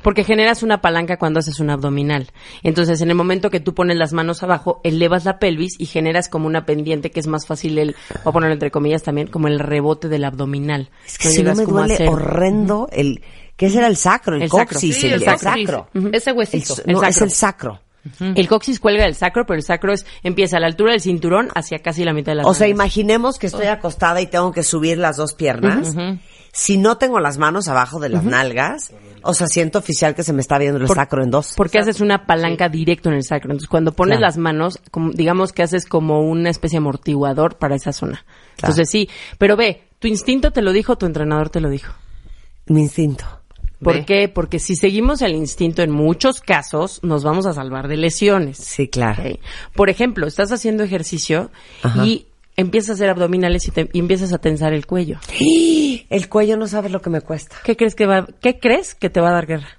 Porque 0.02 0.24
generas 0.24 0.64
una 0.64 0.80
palanca 0.80 1.18
cuando 1.18 1.42
haces 1.42 1.60
un 1.60 1.70
abdominal. 1.70 2.30
Entonces, 2.64 3.02
en 3.02 3.10
el 3.10 3.16
momento 3.16 3.50
que 3.50 3.60
tú 3.60 3.74
pones 3.74 3.98
las 3.98 4.14
manos 4.14 4.42
abajo, 4.42 4.80
elevas 4.86 5.26
la 5.26 5.38
pelvis 5.38 5.76
y 5.78 5.86
generas 5.86 6.30
como 6.30 6.48
una 6.48 6.66
pendiente 6.66 7.12
que 7.12 7.20
es 7.20 7.28
más 7.28 7.46
fácil 7.46 7.78
el, 7.78 7.94
voy 8.24 8.30
a 8.30 8.32
ponerlo 8.32 8.54
entre 8.54 8.72
comillas 8.72 9.04
también, 9.04 9.28
como 9.28 9.50
el 9.50 9.60
rebote 9.60 10.08
del 10.08 10.24
abdominal. 10.24 10.90
Es 11.06 11.18
que 11.18 11.28
si 11.30 11.44
no 11.44 11.56
me 11.56 11.66
duele 11.66 11.96
hacer- 11.96 12.08
horrendo 12.08 12.88
el, 12.94 13.22
¿qué 13.58 13.70
será 13.70 13.88
el 13.88 13.98
sacro? 13.98 14.38
El, 14.38 14.44
El 14.44 14.50
sacro. 14.50 14.80
Sí, 14.80 14.92
el, 15.08 15.22
sacro. 15.26 15.90
Ese 16.14 16.30
El 16.30 16.38
huesito. 16.38 16.76
el 16.86 16.94
no, 16.94 17.04
es 17.04 17.16
sacro. 17.16 17.26
el 17.26 17.32
sacro. 17.32 17.82
El 18.20 18.48
coxis 18.48 18.80
cuelga 18.80 19.04
del 19.04 19.16
sacro, 19.16 19.46
pero 19.46 19.58
el 19.58 19.64
sacro 19.64 19.92
es, 19.94 20.06
empieza 20.24 20.58
a 20.58 20.60
la 20.60 20.68
altura 20.68 20.92
del 20.94 21.02
cinturón 21.02 21.50
hacia 21.56 21.80
casi 21.80 22.04
la 22.06 22.14
mitad 22.14 22.32
de 22.32 22.38
la 22.38 22.44
O 22.48 22.54
sea, 22.54 22.68
imaginemos 22.68 23.38
que 23.40 23.48
estoy 23.48 23.66
acostada 23.68 24.22
y 24.22 24.28
tengo 24.28 24.52
que 24.52 24.64
subir 24.64 24.98
las 24.98 25.18
dos 25.18 25.34
piernas. 25.34 25.96
Si 26.52 26.78
no 26.78 26.98
tengo 26.98 27.20
las 27.20 27.38
manos 27.38 27.68
abajo 27.68 28.00
de 28.00 28.10
las 28.10 28.24
nalgas, 28.24 28.92
o 29.22 29.34
sea, 29.36 29.46
siento 29.48 29.78
oficial 29.80 30.16
que 30.16 30.24
se 30.24 30.34
me 30.34 30.42
está 30.42 30.58
viendo 30.58 30.80
el 30.80 30.88
Por- 30.88 30.96
sacro 30.96 31.24
en 31.24 31.30
dos. 31.30 31.54
Porque 31.56 31.78
haces 31.78 32.02
una 32.02 32.26
palanca 32.26 32.70
directo 32.70 33.10
en 33.10 33.16
el 33.16 33.24
sacro. 33.24 33.52
Entonces, 33.52 33.70
cuando 33.70 33.92
pones 33.92 34.18
Claro. 34.18 34.28
las 34.28 34.38
manos, 34.38 34.80
como, 34.90 35.12
digamos 35.12 35.54
que 35.54 35.62
haces 35.62 35.86
como 35.86 36.22
una 36.22 36.50
especie 36.50 36.78
de 36.78 36.84
amortiguador 36.84 37.58
para 37.58 37.76
esa 37.76 37.94
zona. 37.94 38.26
Entonces, 38.58 38.90
sí. 38.90 39.08
Pero 39.38 39.56
ve, 39.58 39.84
tu 40.00 40.08
instinto 40.08 40.52
te 40.52 40.62
lo 40.64 40.72
dijo, 40.74 40.98
tu 40.98 41.06
entrenador 41.06 41.50
te 41.50 41.60
lo 41.62 41.70
dijo. 41.70 41.94
Mi 42.66 42.82
instinto. 42.82 43.26
¿Por 43.82 43.94
Ve. 43.96 44.06
qué? 44.06 44.28
Porque 44.28 44.60
si 44.60 44.76
seguimos 44.76 45.22
el 45.22 45.34
instinto 45.36 45.82
en 45.82 45.92
muchos 45.92 46.42
casos, 46.42 47.00
nos 47.02 47.24
vamos 47.24 47.46
a 47.46 47.54
salvar 47.54 47.88
de 47.88 47.96
lesiones. 47.98 48.58
Sí, 48.58 48.88
claro. 48.90 49.24
Por 49.74 49.90
ejemplo, 49.90 50.28
estás 50.28 50.52
haciendo 50.52 50.84
ejercicio 50.84 51.50
Ajá. 51.82 52.06
y 52.06 52.26
empiezas 52.58 52.90
a 52.90 52.94
hacer 52.96 53.10
abdominales 53.10 53.66
y, 53.68 53.72
te- 53.72 53.90
y 53.94 54.00
empiezas 54.00 54.34
a 54.34 54.38
tensar 54.40 54.74
el 54.74 54.86
cuello. 54.86 55.18
El 56.10 56.28
cuello 56.28 56.58
no 56.58 56.68
sabe 56.68 56.90
lo 56.90 57.02
que 57.02 57.10
me 57.12 57.22
cuesta. 57.22 57.56
¿Qué 57.64 57.78
crees 57.78 57.94
que 57.94 58.06
va, 58.08 58.28
qué 58.42 58.60
crees 58.60 58.96
que 58.96 59.10
te 59.12 59.22
va 59.22 59.30
a 59.30 59.34
dar 59.34 59.46
guerra? 59.46 59.78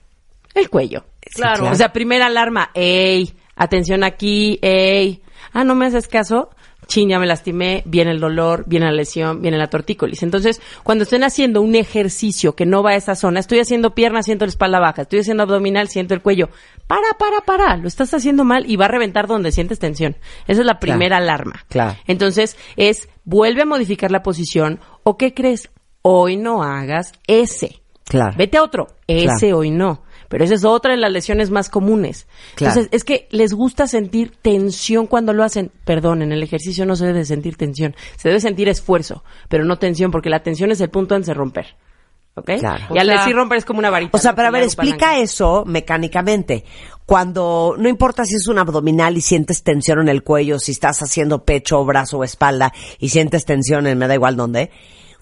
El 0.54 0.70
cuello. 0.70 1.04
Claro. 1.34 1.68
O 1.70 1.74
sea, 1.74 1.92
primera 1.92 2.26
alarma, 2.26 2.70
ey, 2.74 3.34
atención 3.56 4.04
aquí, 4.04 4.58
ey. 4.62 5.22
Ah, 5.52 5.64
no 5.64 5.74
me 5.74 5.86
haces 5.86 6.06
caso. 6.06 6.50
Chin, 6.90 7.08
ya 7.08 7.20
me 7.20 7.26
lastimé, 7.26 7.84
viene 7.86 8.10
el 8.10 8.18
dolor, 8.18 8.64
viene 8.66 8.86
la 8.86 8.92
lesión, 8.92 9.40
viene 9.40 9.56
la 9.56 9.68
tortícolis. 9.68 10.24
Entonces, 10.24 10.60
cuando 10.82 11.04
estén 11.04 11.22
haciendo 11.22 11.62
un 11.62 11.76
ejercicio 11.76 12.56
que 12.56 12.66
no 12.66 12.82
va 12.82 12.90
a 12.90 12.96
esa 12.96 13.14
zona, 13.14 13.38
estoy 13.38 13.60
haciendo 13.60 13.94
pierna, 13.94 14.24
siento 14.24 14.44
la 14.44 14.50
espalda 14.50 14.80
baja, 14.80 15.02
estoy 15.02 15.20
haciendo 15.20 15.44
abdominal, 15.44 15.88
siento 15.88 16.14
el 16.14 16.20
cuello. 16.20 16.48
Para, 16.88 17.14
para, 17.16 17.42
para, 17.42 17.76
lo 17.76 17.86
estás 17.86 18.12
haciendo 18.12 18.44
mal 18.44 18.68
y 18.68 18.74
va 18.74 18.86
a 18.86 18.88
reventar 18.88 19.28
donde 19.28 19.52
sientes 19.52 19.78
tensión. 19.78 20.16
Esa 20.48 20.62
es 20.62 20.66
la 20.66 20.80
primera 20.80 21.18
alarma. 21.18 21.64
Claro. 21.68 21.96
Entonces, 22.08 22.56
es, 22.76 23.08
vuelve 23.24 23.62
a 23.62 23.66
modificar 23.66 24.10
la 24.10 24.24
posición, 24.24 24.80
o 25.04 25.16
¿qué 25.16 25.32
crees? 25.32 25.70
Hoy 26.02 26.36
no 26.36 26.64
hagas 26.64 27.12
ese. 27.28 27.82
Claro. 28.04 28.34
Vete 28.36 28.58
a 28.58 28.64
otro. 28.64 28.88
Ese 29.06 29.26
Claro. 29.38 29.58
hoy 29.58 29.70
no. 29.70 30.02
Pero 30.30 30.44
esa 30.44 30.54
es 30.54 30.64
otra 30.64 30.92
de 30.92 30.96
las 30.96 31.12
lesiones 31.12 31.50
más 31.50 31.68
comunes. 31.68 32.26
Claro. 32.54 32.70
Entonces, 32.72 32.88
es 32.96 33.04
que 33.04 33.28
les 33.30 33.52
gusta 33.52 33.86
sentir 33.86 34.32
tensión 34.40 35.06
cuando 35.06 35.34
lo 35.34 35.44
hacen. 35.44 35.70
Perdón, 35.84 36.22
en 36.22 36.32
el 36.32 36.42
ejercicio 36.42 36.86
no 36.86 36.96
se 36.96 37.04
debe 37.04 37.26
sentir 37.26 37.56
tensión. 37.56 37.94
Se 38.16 38.28
debe 38.28 38.40
sentir 38.40 38.68
esfuerzo, 38.68 39.22
pero 39.48 39.64
no 39.64 39.78
tensión, 39.78 40.10
porque 40.10 40.30
la 40.30 40.42
tensión 40.42 40.70
es 40.70 40.80
el 40.80 40.88
punto 40.88 41.14
antes 41.14 41.26
de 41.26 41.34
romper. 41.34 41.76
¿Ok? 42.36 42.52
Claro. 42.60 42.84
Y 42.94 42.98
al 42.98 43.08
sea- 43.08 43.18
decir 43.18 43.34
romper 43.34 43.58
es 43.58 43.64
como 43.64 43.80
una 43.80 43.90
varita. 43.90 44.16
O 44.16 44.20
sea, 44.20 44.30
¿no? 44.30 44.36
pero 44.36 44.48
a 44.48 44.50
Que 44.50 44.52
le 44.52 44.58
ver, 44.60 44.66
explica 44.68 44.98
palanca. 44.98 45.18
eso 45.20 45.64
mecánicamente. 45.66 46.64
Cuando, 47.04 47.74
no 47.76 47.88
importa 47.88 48.24
si 48.24 48.36
es 48.36 48.46
un 48.46 48.58
abdominal 48.60 49.16
y 49.16 49.20
sientes 49.20 49.64
tensión 49.64 49.98
en 49.98 50.08
el 50.08 50.22
cuello, 50.22 50.60
si 50.60 50.70
estás 50.70 51.02
haciendo 51.02 51.44
pecho, 51.44 51.84
brazo 51.84 52.18
o 52.18 52.24
espalda 52.24 52.72
y 53.00 53.08
sientes 53.08 53.44
tensión 53.44 53.88
en 53.88 53.98
me 53.98 54.06
da 54.06 54.14
igual 54.14 54.36
dónde. 54.36 54.70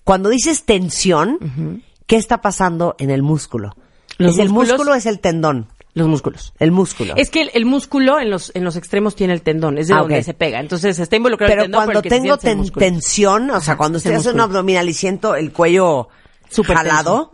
Cuando 0.04 0.28
dices 0.28 0.64
tensión, 0.64 1.82
¿qué 2.06 2.16
está 2.16 2.42
pasando 2.42 2.94
en 2.98 3.08
el 3.10 3.22
músculo? 3.22 3.74
Los 4.18 4.34
¿Es 4.34 4.38
el 4.40 4.50
músculo 4.50 4.94
es 4.94 5.06
el 5.06 5.20
tendón? 5.20 5.66
Los 5.94 6.06
músculos. 6.06 6.52
El 6.60 6.70
músculo. 6.70 7.14
Es 7.16 7.30
que 7.30 7.40
el, 7.42 7.50
el 7.54 7.64
músculo 7.64 8.20
en 8.20 8.30
los, 8.30 8.52
en 8.54 8.62
los 8.62 8.76
extremos 8.76 9.16
tiene 9.16 9.32
el 9.32 9.42
tendón, 9.42 9.78
es 9.78 9.88
de 9.88 9.94
Ah, 9.94 9.98
donde 10.00 10.22
se 10.22 10.34
pega. 10.34 10.60
Entonces 10.60 10.98
está 10.98 11.16
involucrado 11.16 11.50
pero 11.50 11.62
el 11.62 11.66
tendón, 11.66 11.84
cuando 11.84 11.98
el 12.00 12.02
que 12.02 12.10
se 12.10 12.16
tengo 12.20 12.36
ten- 12.36 12.70
tensión, 12.70 13.50
o 13.50 13.60
sea, 13.60 13.76
cuando 13.76 13.98
estoy 13.98 14.12
haciendo 14.14 14.34
un 14.44 14.48
abdominal 14.50 14.88
y 14.88 14.92
siento 14.94 15.34
el 15.34 15.50
cuello 15.52 16.08
Súper 16.50 16.76
jalado. 16.76 17.30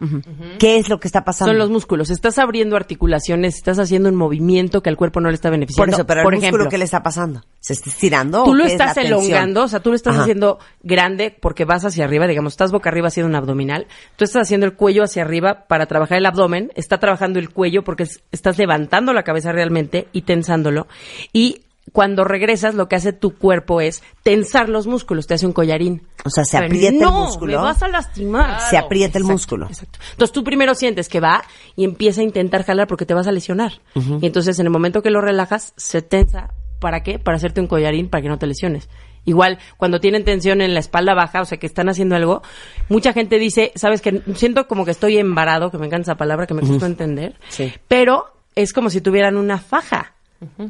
¿qué 0.58 0.78
es 0.78 0.88
lo 0.88 0.98
que 1.00 1.08
está 1.08 1.24
pasando? 1.24 1.50
Son 1.52 1.58
los 1.58 1.70
músculos. 1.70 2.10
Estás 2.10 2.38
abriendo 2.38 2.76
articulaciones, 2.76 3.56
estás 3.56 3.78
haciendo 3.78 4.08
un 4.08 4.16
movimiento 4.16 4.82
que 4.82 4.90
al 4.90 4.96
cuerpo 4.96 5.20
no 5.20 5.28
le 5.28 5.34
está 5.34 5.48
Por 5.48 5.52
beneficiando. 5.52 5.96
eso, 5.96 6.06
pero 6.06 6.20
el 6.20 6.24
Por 6.24 6.34
músculo, 6.34 6.48
ejemplo, 6.48 6.70
¿qué 6.70 6.78
le 6.78 6.84
está 6.84 7.02
pasando? 7.02 7.42
¿Se 7.60 7.72
está 7.74 7.90
estirando? 7.90 8.44
tú 8.44 8.50
o 8.50 8.54
lo 8.54 8.64
qué 8.64 8.72
estás 8.72 8.96
elongando, 8.96 9.64
o 9.64 9.68
sea, 9.68 9.80
tú 9.80 9.90
lo 9.90 9.96
estás 9.96 10.14
Ajá. 10.14 10.22
haciendo 10.22 10.58
grande 10.82 11.34
porque 11.40 11.64
vas 11.64 11.84
hacia 11.84 12.04
arriba, 12.04 12.26
digamos, 12.26 12.52
estás 12.52 12.72
boca 12.72 12.90
arriba 12.90 13.08
haciendo 13.08 13.28
un 13.30 13.36
abdominal, 13.36 13.86
tú 14.16 14.24
estás 14.24 14.42
haciendo 14.42 14.66
el 14.66 14.74
cuello 14.74 15.02
hacia 15.04 15.22
arriba 15.22 15.64
para 15.68 15.86
trabajar 15.86 16.18
el 16.18 16.26
abdomen, 16.26 16.70
está 16.74 16.98
trabajando 16.98 17.38
el 17.38 17.50
cuello 17.50 17.82
porque 17.84 18.02
es- 18.04 18.22
estás 18.32 18.58
levantando 18.58 19.12
la 19.12 19.22
cabeza 19.22 19.52
realmente 19.52 20.08
y 20.12 20.22
tensándolo. 20.22 20.86
Y 21.32 21.62
cuando 21.92 22.24
regresas, 22.24 22.74
lo 22.74 22.88
que 22.88 22.96
hace 22.96 23.12
tu 23.12 23.36
cuerpo 23.36 23.80
es 23.80 24.02
tensar 24.22 24.68
los 24.68 24.86
músculos, 24.86 25.26
te 25.26 25.34
hace 25.34 25.46
un 25.46 25.52
collarín. 25.52 26.02
O 26.24 26.30
sea, 26.30 26.44
se 26.44 26.56
aprieta 26.56 26.88
el 26.88 26.98
no, 26.98 27.26
músculo. 27.26 27.58
me 27.58 27.64
vas 27.64 27.82
a 27.82 27.88
lastimar. 27.88 28.60
Se 28.62 28.76
aprieta 28.76 29.18
el 29.18 29.22
Exacto, 29.24 29.32
músculo. 29.32 29.66
Exacto. 29.66 29.98
Entonces 30.12 30.32
tú 30.32 30.42
primero 30.42 30.74
sientes 30.74 31.08
que 31.08 31.20
va 31.20 31.44
y 31.76 31.84
empieza 31.84 32.20
a 32.20 32.24
intentar 32.24 32.64
jalar 32.64 32.86
porque 32.88 33.06
te 33.06 33.14
vas 33.14 33.26
a 33.26 33.32
lesionar. 33.32 33.72
Y 33.94 34.26
entonces 34.26 34.58
en 34.58 34.66
el 34.66 34.72
momento 34.72 35.02
que 35.02 35.10
lo 35.10 35.20
relajas, 35.20 35.72
se 35.76 36.02
tensa. 36.02 36.52
¿Para 36.80 37.02
qué? 37.02 37.18
Para 37.18 37.36
hacerte 37.36 37.60
un 37.60 37.66
collarín 37.66 38.08
para 38.10 38.22
que 38.22 38.28
no 38.28 38.38
te 38.38 38.46
lesiones. 38.46 38.88
Igual, 39.24 39.58
cuando 39.78 40.00
tienen 40.00 40.24
tensión 40.24 40.60
en 40.60 40.74
la 40.74 40.80
espalda 40.80 41.14
baja, 41.14 41.40
o 41.40 41.44
sea, 41.46 41.56
que 41.58 41.66
están 41.66 41.88
haciendo 41.88 42.14
algo, 42.16 42.42
mucha 42.90 43.14
gente 43.14 43.38
dice, 43.38 43.72
sabes 43.74 44.02
que 44.02 44.20
siento 44.34 44.66
como 44.66 44.84
que 44.84 44.90
estoy 44.90 45.16
embarado, 45.16 45.70
que 45.70 45.78
me 45.78 45.86
encanta 45.86 46.02
esa 46.12 46.16
palabra, 46.16 46.46
que 46.46 46.52
me 46.52 46.60
costó 46.60 46.84
entender, 46.84 47.36
Sí. 47.48 47.72
pero 47.88 48.26
es 48.54 48.74
como 48.74 48.90
si 48.90 49.00
tuvieran 49.00 49.36
una 49.38 49.58
faja. 49.58 50.12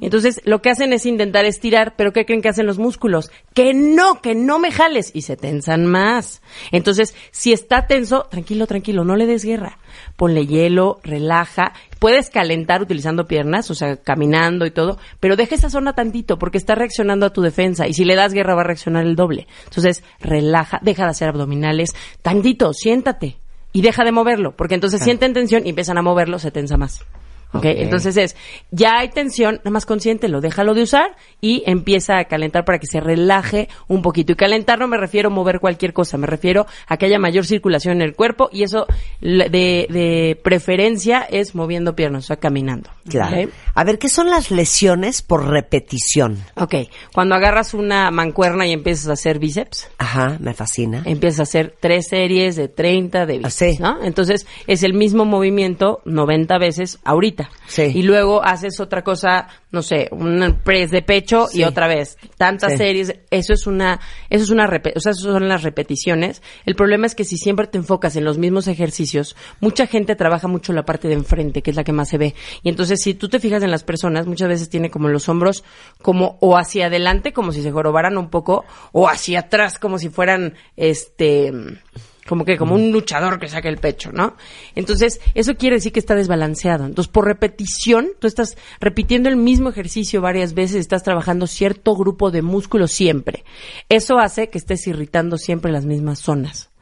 Entonces, 0.00 0.40
lo 0.44 0.62
que 0.62 0.70
hacen 0.70 0.92
es 0.92 1.04
intentar 1.06 1.44
estirar, 1.44 1.94
pero 1.96 2.12
¿qué 2.12 2.24
creen 2.24 2.42
que 2.42 2.48
hacen 2.48 2.66
los 2.66 2.78
músculos? 2.78 3.30
Que 3.54 3.74
no, 3.74 4.20
que 4.20 4.34
no 4.34 4.58
me 4.58 4.70
jales 4.70 5.10
y 5.14 5.22
se 5.22 5.36
tensan 5.36 5.86
más. 5.86 6.42
Entonces, 6.70 7.14
si 7.32 7.52
está 7.52 7.86
tenso, 7.86 8.26
tranquilo, 8.30 8.66
tranquilo, 8.66 9.04
no 9.04 9.16
le 9.16 9.26
des 9.26 9.44
guerra. 9.44 9.78
Ponle 10.16 10.46
hielo, 10.46 11.00
relaja. 11.02 11.72
Puedes 11.98 12.30
calentar 12.30 12.82
utilizando 12.82 13.26
piernas, 13.26 13.70
o 13.70 13.74
sea, 13.74 13.96
caminando 13.96 14.66
y 14.66 14.70
todo, 14.70 14.98
pero 15.20 15.36
deja 15.36 15.54
esa 15.54 15.70
zona 15.70 15.94
tantito 15.94 16.38
porque 16.38 16.58
está 16.58 16.74
reaccionando 16.74 17.26
a 17.26 17.32
tu 17.32 17.42
defensa 17.42 17.88
y 17.88 17.94
si 17.94 18.04
le 18.04 18.14
das 18.14 18.32
guerra 18.32 18.54
va 18.54 18.62
a 18.62 18.66
reaccionar 18.66 19.04
el 19.04 19.16
doble. 19.16 19.46
Entonces, 19.64 20.04
relaja, 20.20 20.78
deja 20.82 21.04
de 21.04 21.10
hacer 21.10 21.28
abdominales, 21.28 21.90
tantito, 22.22 22.72
siéntate 22.72 23.38
y 23.72 23.82
deja 23.82 24.04
de 24.04 24.12
moverlo, 24.12 24.54
porque 24.56 24.74
entonces 24.74 25.02
sienten 25.02 25.32
tensión 25.32 25.66
y 25.66 25.70
empiezan 25.70 25.98
a 25.98 26.02
moverlo, 26.02 26.38
se 26.38 26.50
tensa 26.50 26.76
más. 26.76 27.00
¿Ok? 27.54 27.64
Entonces 27.64 28.16
es, 28.16 28.36
ya 28.70 28.98
hay 28.98 29.08
tensión, 29.08 29.56
nada 29.56 29.70
más 29.70 29.86
consiéntelo, 29.86 30.40
déjalo 30.40 30.74
de 30.74 30.82
usar 30.82 31.16
y 31.40 31.62
empieza 31.66 32.18
a 32.18 32.24
calentar 32.24 32.64
para 32.64 32.78
que 32.78 32.86
se 32.86 33.00
relaje 33.00 33.68
un 33.88 34.02
poquito. 34.02 34.32
Y 34.32 34.36
calentar 34.36 34.78
no 34.78 34.88
me 34.88 34.96
refiero 34.96 35.28
a 35.28 35.32
mover 35.32 35.60
cualquier 35.60 35.92
cosa, 35.92 36.18
me 36.18 36.26
refiero 36.26 36.66
a 36.86 36.96
que 36.96 37.06
haya 37.06 37.18
mayor 37.18 37.46
circulación 37.46 37.96
en 37.96 38.02
el 38.02 38.14
cuerpo 38.14 38.48
y 38.52 38.62
eso 38.64 38.86
de, 39.20 39.48
de 39.50 40.38
preferencia 40.42 41.20
es 41.22 41.54
moviendo 41.54 41.94
piernas, 41.94 42.24
o 42.24 42.26
sea, 42.26 42.36
caminando. 42.36 42.90
Claro. 43.08 43.48
A 43.74 43.84
ver, 43.84 43.98
¿qué 43.98 44.08
son 44.08 44.30
las 44.30 44.50
lesiones 44.50 45.22
por 45.22 45.48
repetición? 45.48 46.38
Ok, 46.56 46.74
cuando 47.12 47.34
agarras 47.34 47.74
una 47.74 48.10
mancuerna 48.10 48.66
y 48.66 48.72
empiezas 48.72 49.08
a 49.08 49.12
hacer 49.12 49.38
bíceps, 49.38 49.88
Ajá, 49.98 50.36
me 50.40 50.54
fascina. 50.54 51.02
empiezas 51.04 51.40
a 51.40 51.42
hacer 51.44 51.74
tres 51.80 52.08
series 52.08 52.56
de 52.56 52.68
30 52.68 53.26
de 53.26 53.38
bíceps, 53.38 53.62
Así. 53.62 53.82
¿no? 53.82 54.02
Entonces, 54.02 54.46
es 54.66 54.82
el 54.82 54.94
mismo 54.94 55.24
movimiento 55.24 56.00
90 56.04 56.58
veces 56.58 56.98
ahorita. 57.04 57.43
Sí. 57.66 57.90
Y 57.94 58.02
luego 58.02 58.44
haces 58.44 58.78
otra 58.80 59.02
cosa, 59.02 59.48
no 59.70 59.82
sé, 59.82 60.08
un 60.12 60.60
press 60.62 60.90
de 60.90 61.02
pecho 61.02 61.46
Sí. 61.46 61.60
y 61.60 61.64
otra 61.64 61.88
vez. 61.88 62.16
Tantas 62.36 62.72
Sí. 62.72 62.78
series, 62.78 63.14
eso 63.30 63.52
es 63.52 63.66
una 63.66 64.00
eso 64.30 64.44
es 64.44 64.50
una 64.50 64.66
o 64.66 65.00
sea, 65.00 65.12
eso 65.12 65.32
son 65.32 65.48
las 65.48 65.62
repeticiones. 65.62 66.42
El 66.66 66.74
problema 66.74 67.06
es 67.06 67.14
que 67.14 67.24
si 67.24 67.36
siempre 67.36 67.66
te 67.66 67.78
enfocas 67.78 68.16
en 68.16 68.24
los 68.24 68.38
mismos 68.38 68.66
ejercicios, 68.68 69.36
mucha 69.60 69.86
gente 69.86 70.16
trabaja 70.16 70.48
mucho 70.48 70.72
la 70.72 70.84
parte 70.84 71.08
de 71.08 71.14
enfrente, 71.14 71.62
que 71.62 71.70
es 71.70 71.76
la 71.76 71.84
que 71.84 71.92
más 71.92 72.08
se 72.08 72.18
ve. 72.18 72.34
Y 72.62 72.68
entonces, 72.68 73.00
si 73.02 73.14
tú 73.14 73.28
te 73.28 73.40
fijas 73.40 73.62
en 73.62 73.70
las 73.70 73.84
personas, 73.84 74.26
muchas 74.26 74.48
veces 74.48 74.68
tiene 74.68 74.90
como 74.90 75.08
los 75.08 75.28
hombros 75.28 75.64
como 76.02 76.38
o 76.40 76.56
hacia 76.56 76.86
adelante 76.86 77.32
como 77.32 77.52
si 77.52 77.62
se 77.62 77.70
jorobaran 77.70 78.18
un 78.18 78.30
poco 78.30 78.64
o 78.92 79.08
hacia 79.08 79.40
atrás 79.40 79.78
como 79.78 79.98
si 79.98 80.08
fueran 80.08 80.54
este 80.76 81.52
como 82.26 82.44
que 82.44 82.56
como 82.56 82.74
un 82.74 82.92
luchador 82.92 83.38
que 83.38 83.48
saca 83.48 83.68
el 83.68 83.78
pecho, 83.78 84.12
¿no? 84.12 84.36
Entonces, 84.74 85.20
eso 85.34 85.54
quiere 85.56 85.76
decir 85.76 85.92
que 85.92 86.00
está 86.00 86.14
desbalanceado. 86.14 86.86
Entonces, 86.86 87.10
por 87.10 87.26
repetición, 87.26 88.08
tú 88.18 88.26
estás 88.26 88.56
repitiendo 88.80 89.28
el 89.28 89.36
mismo 89.36 89.68
ejercicio 89.68 90.20
varias 90.20 90.54
veces, 90.54 90.76
estás 90.76 91.02
trabajando 91.02 91.46
cierto 91.46 91.94
grupo 91.94 92.30
de 92.30 92.42
músculos 92.42 92.92
siempre. 92.92 93.44
Eso 93.88 94.18
hace 94.18 94.48
que 94.48 94.58
estés 94.58 94.86
irritando 94.86 95.36
siempre 95.36 95.72
las 95.72 95.84
mismas 95.84 96.18
zonas. 96.18 96.73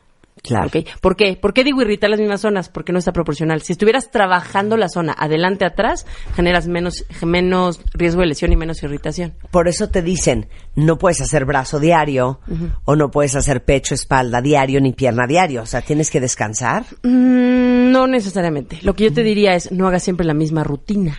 Claro. 0.42 0.66
¿ok? 0.66 0.88
¿Por 1.00 1.16
qué? 1.16 1.36
¿Por 1.36 1.54
qué 1.54 1.62
digo 1.62 1.82
irritar 1.82 2.10
las 2.10 2.18
mismas 2.18 2.40
zonas? 2.40 2.68
Porque 2.68 2.92
no 2.92 2.98
está 2.98 3.12
proporcional. 3.12 3.62
Si 3.62 3.72
estuvieras 3.72 4.10
trabajando 4.10 4.76
la 4.76 4.88
zona 4.88 5.14
adelante 5.16 5.64
atrás, 5.64 6.06
generas 6.34 6.66
menos 6.66 7.04
menos 7.22 7.80
riesgo 7.94 8.22
de 8.22 8.26
lesión 8.26 8.52
y 8.52 8.56
menos 8.56 8.82
irritación. 8.82 9.34
Por 9.50 9.68
eso 9.68 9.88
te 9.88 10.02
dicen, 10.02 10.48
no 10.74 10.98
puedes 10.98 11.20
hacer 11.20 11.44
brazo 11.44 11.78
diario, 11.78 12.40
o 12.84 12.96
no 12.96 13.10
puedes 13.10 13.36
hacer 13.36 13.64
pecho, 13.64 13.94
espalda 13.94 14.40
diario, 14.40 14.80
ni 14.80 14.92
pierna 14.92 15.26
diario. 15.26 15.62
O 15.62 15.66
sea, 15.66 15.80
tienes 15.80 16.10
que 16.10 16.20
descansar. 16.20 16.84
Mm, 17.02 17.92
no 17.92 18.06
necesariamente. 18.06 18.78
Lo 18.82 18.94
que 18.94 19.04
yo 19.04 19.12
te 19.12 19.22
diría 19.22 19.54
es 19.54 19.70
no 19.70 19.86
hagas 19.86 20.02
siempre 20.02 20.26
la 20.26 20.34
misma 20.34 20.64
rutina. 20.64 21.18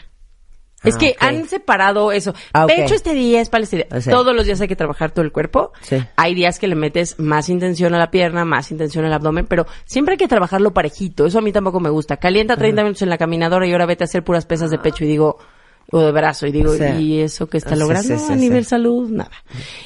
Es 0.84 0.96
Ah, 0.96 0.98
que 1.00 1.16
han 1.20 1.48
separado 1.48 2.12
eso. 2.12 2.34
Ah, 2.54 2.66
ok. 2.66 2.72
Pecho 2.76 2.96
este 2.96 3.14
día, 3.14 3.42
espalda 3.42 3.64
este 3.64 3.78
día. 3.78 3.88
O 3.92 4.02
sea. 4.02 4.14
Todos 4.14 4.36
los 4.36 4.46
días 4.46 4.60
hay 4.62 4.68
que 4.68 4.76
trabajar 4.76 5.12
todo 5.12 5.24
el 5.24 5.32
cuerpo. 5.32 5.72
Sí. 5.82 5.98
Hay 6.16 6.36
días 6.36 6.60
que 6.60 6.68
le 6.68 6.76
metes 6.76 7.20
más 7.20 7.50
intención 7.50 7.94
a 7.94 8.00
la 8.00 8.12
pierna, 8.12 8.46
más 8.46 8.72
intención 8.72 9.06
al 9.06 9.14
abdomen, 9.14 9.46
pero 9.46 9.66
siempre 9.86 10.14
hay 10.14 10.18
que 10.18 10.28
trabajarlo 10.28 10.74
parejito. 10.74 11.26
Eso 11.26 11.40
a 11.40 11.42
mí 11.42 11.52
tampoco 11.52 11.80
me 11.80 11.90
gusta. 11.90 12.18
Calienta 12.18 12.58
30 12.58 12.84
minutos 12.84 13.02
en 13.02 13.10
la 13.10 13.18
caminadora 13.18 13.66
y 13.68 13.72
ahora 13.72 13.86
vete 13.86 14.04
a 14.04 14.06
hacer 14.06 14.24
puras 14.24 14.46
pesas 14.46 14.72
de 14.72 14.78
pecho 14.80 15.04
y 15.04 15.08
digo, 15.08 15.38
o 15.92 16.00
de 16.00 16.12
brazo 16.12 16.48
y 16.48 16.52
digo. 16.52 16.74
¿y 17.00 17.20
eso 17.20 17.48
que 17.48 17.58
está 17.58 17.76
logrando 17.76 18.18
sí, 18.18 18.26
sí, 18.26 18.34
a 18.34 18.36
nivel 18.36 18.66
salud? 18.66 19.10
Nada. 19.10 19.32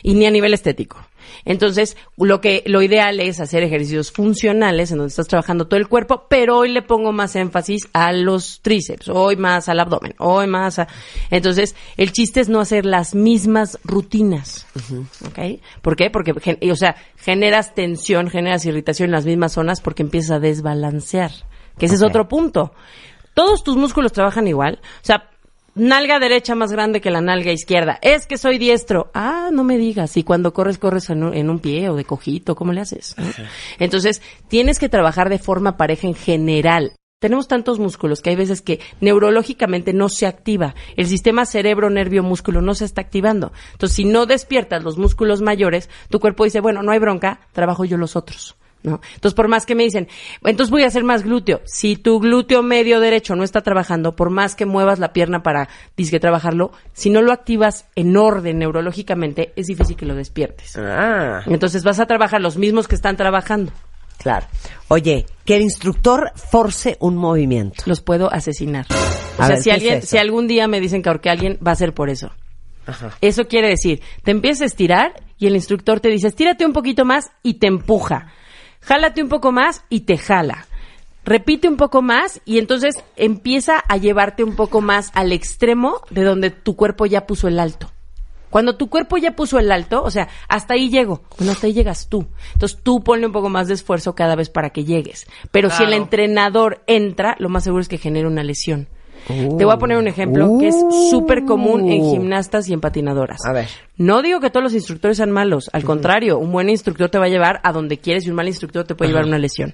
Y 0.03 0.13
ni 0.13 0.25
a 0.25 0.31
nivel 0.31 0.53
estético. 0.53 0.97
Entonces, 1.45 1.97
lo 2.17 2.41
que, 2.41 2.63
lo 2.65 2.81
ideal 2.81 3.19
es 3.19 3.39
hacer 3.39 3.63
ejercicios 3.63 4.11
funcionales 4.11 4.91
en 4.91 4.97
donde 4.97 5.09
estás 5.09 5.27
trabajando 5.27 5.67
todo 5.67 5.79
el 5.79 5.87
cuerpo, 5.87 6.25
pero 6.29 6.57
hoy 6.57 6.71
le 6.71 6.81
pongo 6.81 7.11
más 7.11 7.35
énfasis 7.35 7.87
a 7.93 8.11
los 8.11 8.61
tríceps, 8.61 9.09
hoy 9.09 9.35
más 9.35 9.69
al 9.69 9.79
abdomen, 9.79 10.13
hoy 10.19 10.47
más 10.47 10.79
a... 10.79 10.87
Entonces, 11.29 11.75
el 11.97 12.11
chiste 12.11 12.41
es 12.41 12.49
no 12.49 12.59
hacer 12.59 12.85
las 12.85 13.15
mismas 13.15 13.79
rutinas. 13.83 14.67
¿Ok? 15.25 15.61
¿Por 15.81 15.95
qué? 15.95 16.09
Porque, 16.09 16.33
o 16.71 16.75
sea, 16.75 16.95
generas 17.17 17.73
tensión, 17.73 18.29
generas 18.29 18.65
irritación 18.65 19.07
en 19.07 19.13
las 19.13 19.25
mismas 19.25 19.53
zonas 19.53 19.81
porque 19.81 20.03
empiezas 20.03 20.31
a 20.31 20.39
desbalancear. 20.39 21.31
Que 21.77 21.85
ese 21.85 21.95
es 21.95 22.03
otro 22.03 22.27
punto. 22.27 22.73
Todos 23.33 23.63
tus 23.63 23.77
músculos 23.77 24.11
trabajan 24.11 24.47
igual. 24.47 24.79
O 24.81 25.05
sea, 25.05 25.29
nalga 25.77 26.19
derecha 26.19 26.55
más 26.55 26.71
grande 26.71 27.01
que 27.01 27.11
la 27.11 27.21
nalga 27.21 27.51
izquierda. 27.51 27.99
Es 28.01 28.27
que 28.27 28.37
soy 28.37 28.57
diestro. 28.57 29.11
Ah, 29.13 29.49
no 29.51 29.63
me 29.63 29.77
digas. 29.77 30.17
Y 30.17 30.23
cuando 30.23 30.53
corres, 30.53 30.77
corres 30.77 31.09
en 31.09 31.23
un, 31.23 31.33
en 31.33 31.49
un 31.49 31.59
pie 31.59 31.89
o 31.89 31.95
de 31.95 32.05
cojito, 32.05 32.55
¿cómo 32.55 32.73
le 32.73 32.81
haces? 32.81 33.15
¿no? 33.17 33.25
Entonces, 33.79 34.21
tienes 34.47 34.79
que 34.79 34.89
trabajar 34.89 35.29
de 35.29 35.39
forma 35.39 35.77
pareja 35.77 36.07
en 36.07 36.15
general. 36.15 36.93
Tenemos 37.19 37.47
tantos 37.47 37.79
músculos 37.79 38.21
que 38.21 38.29
hay 38.29 38.35
veces 38.35 38.61
que 38.61 38.79
neurológicamente 39.01 39.91
no 39.91 40.07
se 40.07 40.27
activa. 40.27 40.75
El 40.95 41.07
sistema 41.07 41.47
cerebro, 41.47 41.89
nervio, 41.89 42.21
músculo 42.21 42.61
no 42.61 42.75
se 42.75 42.85
está 42.85 43.01
activando. 43.01 43.51
Entonces, 43.71 43.95
si 43.95 44.05
no 44.05 44.27
despiertas 44.27 44.83
los 44.83 44.99
músculos 44.99 45.41
mayores, 45.41 45.89
tu 46.09 46.19
cuerpo 46.19 46.43
dice, 46.43 46.59
bueno, 46.59 46.83
no 46.83 46.91
hay 46.91 46.99
bronca, 46.99 47.39
trabajo 47.53 47.85
yo 47.85 47.97
los 47.97 48.15
otros. 48.15 48.55
¿No? 48.87 49.01
Entonces, 49.15 49.35
por 49.35 49.49
más 49.49 49.65
que 49.65 49.75
me 49.75 49.83
dicen, 49.83 50.07
entonces 50.45 50.71
voy 50.71 50.83
a 50.83 50.87
hacer 50.87 51.03
más 51.03 51.23
glúteo. 51.23 51.59
Si 51.65 51.97
tu 51.97 52.19
glúteo 52.21 52.63
medio 52.63 53.01
derecho 53.01 53.35
no 53.35 53.43
está 53.43 53.59
trabajando, 53.61 54.15
por 54.15 54.29
más 54.29 54.55
que 54.55 54.65
muevas 54.65 54.97
la 54.99 55.11
pierna 55.11 55.43
para 55.43 55.67
disque 55.97 56.21
trabajarlo, 56.21 56.71
si 56.93 57.09
no 57.09 57.21
lo 57.21 57.33
activas 57.33 57.85
en 57.95 58.15
orden 58.15 58.59
neurológicamente, 58.59 59.51
es 59.57 59.67
difícil 59.67 59.97
que 59.97 60.05
lo 60.05 60.15
despiertes. 60.15 60.77
Ah, 60.77 61.41
Entonces 61.47 61.83
vas 61.83 61.99
a 61.99 62.05
trabajar 62.05 62.39
los 62.39 62.55
mismos 62.55 62.87
que 62.87 62.95
están 62.95 63.17
trabajando. 63.17 63.73
claro. 64.19 64.45
Oye, 64.87 65.25
que 65.43 65.57
el 65.57 65.63
instructor 65.63 66.31
force 66.35 66.95
un 67.01 67.17
movimiento. 67.17 67.83
Los 67.87 67.99
puedo 68.01 68.31
asesinar. 68.33 68.85
O 69.37 69.41
A 69.43 69.47
sea, 69.47 69.55
ver, 69.55 69.57
si 69.57 69.63
¿qué 69.69 69.71
alguien, 69.73 69.93
es 69.95 70.07
si 70.09 70.17
algún 70.17 70.47
día 70.47 70.67
me 70.69 70.79
dicen 70.79 71.01
que 71.01 71.09
ahorqué 71.09 71.27
a 71.27 71.33
alguien, 71.33 71.59
va 71.65 71.71
a 71.71 71.75
ser 71.75 71.93
por 71.93 72.09
eso. 72.09 72.31
Ajá. 72.85 73.11
Eso 73.19 73.49
quiere 73.49 73.67
decir, 73.67 74.01
te 74.23 74.31
empiezas 74.31 74.61
a 74.61 74.65
estirar 74.65 75.11
y 75.37 75.47
el 75.47 75.55
instructor 75.55 75.99
te 75.99 76.07
dice, 76.07 76.27
estírate 76.29 76.65
un 76.65 76.71
poquito 76.71 77.03
más 77.03 77.25
y 77.43 77.55
te 77.55 77.67
empuja. 77.67 78.31
Jálate 78.87 79.21
un 79.21 79.27
poco 79.27 79.51
más 79.51 79.83
y 79.89 80.01
te 80.01 80.17
jala. 80.17 80.65
Repite 81.25 81.67
un 81.67 81.75
poco 81.75 82.01
más 82.01 82.39
y 82.45 82.57
entonces 82.57 82.95
empieza 83.17 83.83
a 83.85 83.97
llevarte 83.97 84.45
un 84.45 84.55
poco 84.55 84.79
más 84.79 85.11
al 85.13 85.33
extremo 85.33 85.99
de 86.09 86.23
donde 86.23 86.51
tu 86.51 86.77
cuerpo 86.77 87.05
ya 87.05 87.27
puso 87.27 87.49
el 87.49 87.59
alto. 87.59 87.91
Cuando 88.49 88.77
tu 88.77 88.89
cuerpo 88.89 89.17
ya 89.17 89.35
puso 89.35 89.59
el 89.59 89.73
alto, 89.73 90.01
o 90.03 90.09
sea, 90.09 90.29
hasta 90.47 90.75
ahí 90.75 90.89
llego. 90.89 91.21
Bueno, 91.37 91.51
hasta 91.51 91.67
ahí 91.67 91.73
llegas 91.73 92.07
tú. 92.07 92.27
Entonces 92.53 92.79
tú 92.81 93.03
ponle 93.03 93.25
un 93.25 93.33
poco 93.33 93.49
más 93.49 93.67
de 93.67 93.73
esfuerzo 93.73 94.15
cada 94.15 94.37
vez 94.37 94.49
para 94.49 94.69
que 94.69 94.85
llegues. 94.85 95.27
Pero 95.51 95.69
si 95.69 95.83
el 95.83 95.91
entrenador 95.91 96.81
entra, 96.87 97.35
lo 97.39 97.49
más 97.49 97.65
seguro 97.65 97.81
es 97.81 97.89
que 97.89 97.97
genere 97.97 98.25
una 98.25 98.45
lesión. 98.45 98.87
Te 99.27 99.65
voy 99.65 99.73
a 99.73 99.77
poner 99.77 99.97
un 99.97 100.07
ejemplo 100.07 100.57
que 100.59 100.67
es 100.69 100.75
súper 101.09 101.45
común 101.45 101.89
en 101.91 102.03
gimnastas 102.11 102.67
y 102.69 102.73
en 102.73 102.81
patinadoras. 102.81 103.39
A 103.45 103.53
ver. 103.53 103.67
No 103.97 104.21
digo 104.21 104.39
que 104.39 104.49
todos 104.49 104.63
los 104.63 104.73
instructores 104.73 105.17
sean 105.17 105.31
malos, 105.31 105.69
al 105.73 105.83
contrario, 105.83 106.37
un 106.37 106.51
buen 106.51 106.69
instructor 106.69 107.09
te 107.09 107.17
va 107.17 107.25
a 107.25 107.29
llevar 107.29 107.59
a 107.63 107.71
donde 107.71 107.97
quieres 107.97 108.25
y 108.25 108.29
un 108.29 108.35
mal 108.35 108.47
instructor 108.47 108.85
te 108.85 108.95
puede 108.95 109.09
llevar 109.09 109.25
a 109.25 109.27
una 109.27 109.37
lesión. 109.39 109.73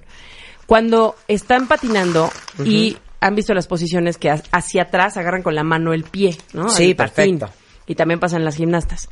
Cuando 0.66 1.14
están 1.28 1.66
patinando 1.68 2.30
y 2.64 2.96
han 3.20 3.34
visto 3.34 3.54
las 3.54 3.66
posiciones 3.66 4.18
que 4.18 4.30
ha- 4.30 4.42
hacia 4.52 4.82
atrás 4.82 5.16
agarran 5.16 5.42
con 5.42 5.54
la 5.54 5.62
mano 5.62 5.92
el 5.92 6.04
pie, 6.04 6.36
¿no? 6.52 6.68
Sí, 6.68 6.94
perfecto. 6.94 7.46
Y 7.86 7.94
también 7.96 8.18
pasan 8.18 8.40
en 8.40 8.44
las 8.46 8.56
gimnastas. 8.56 9.08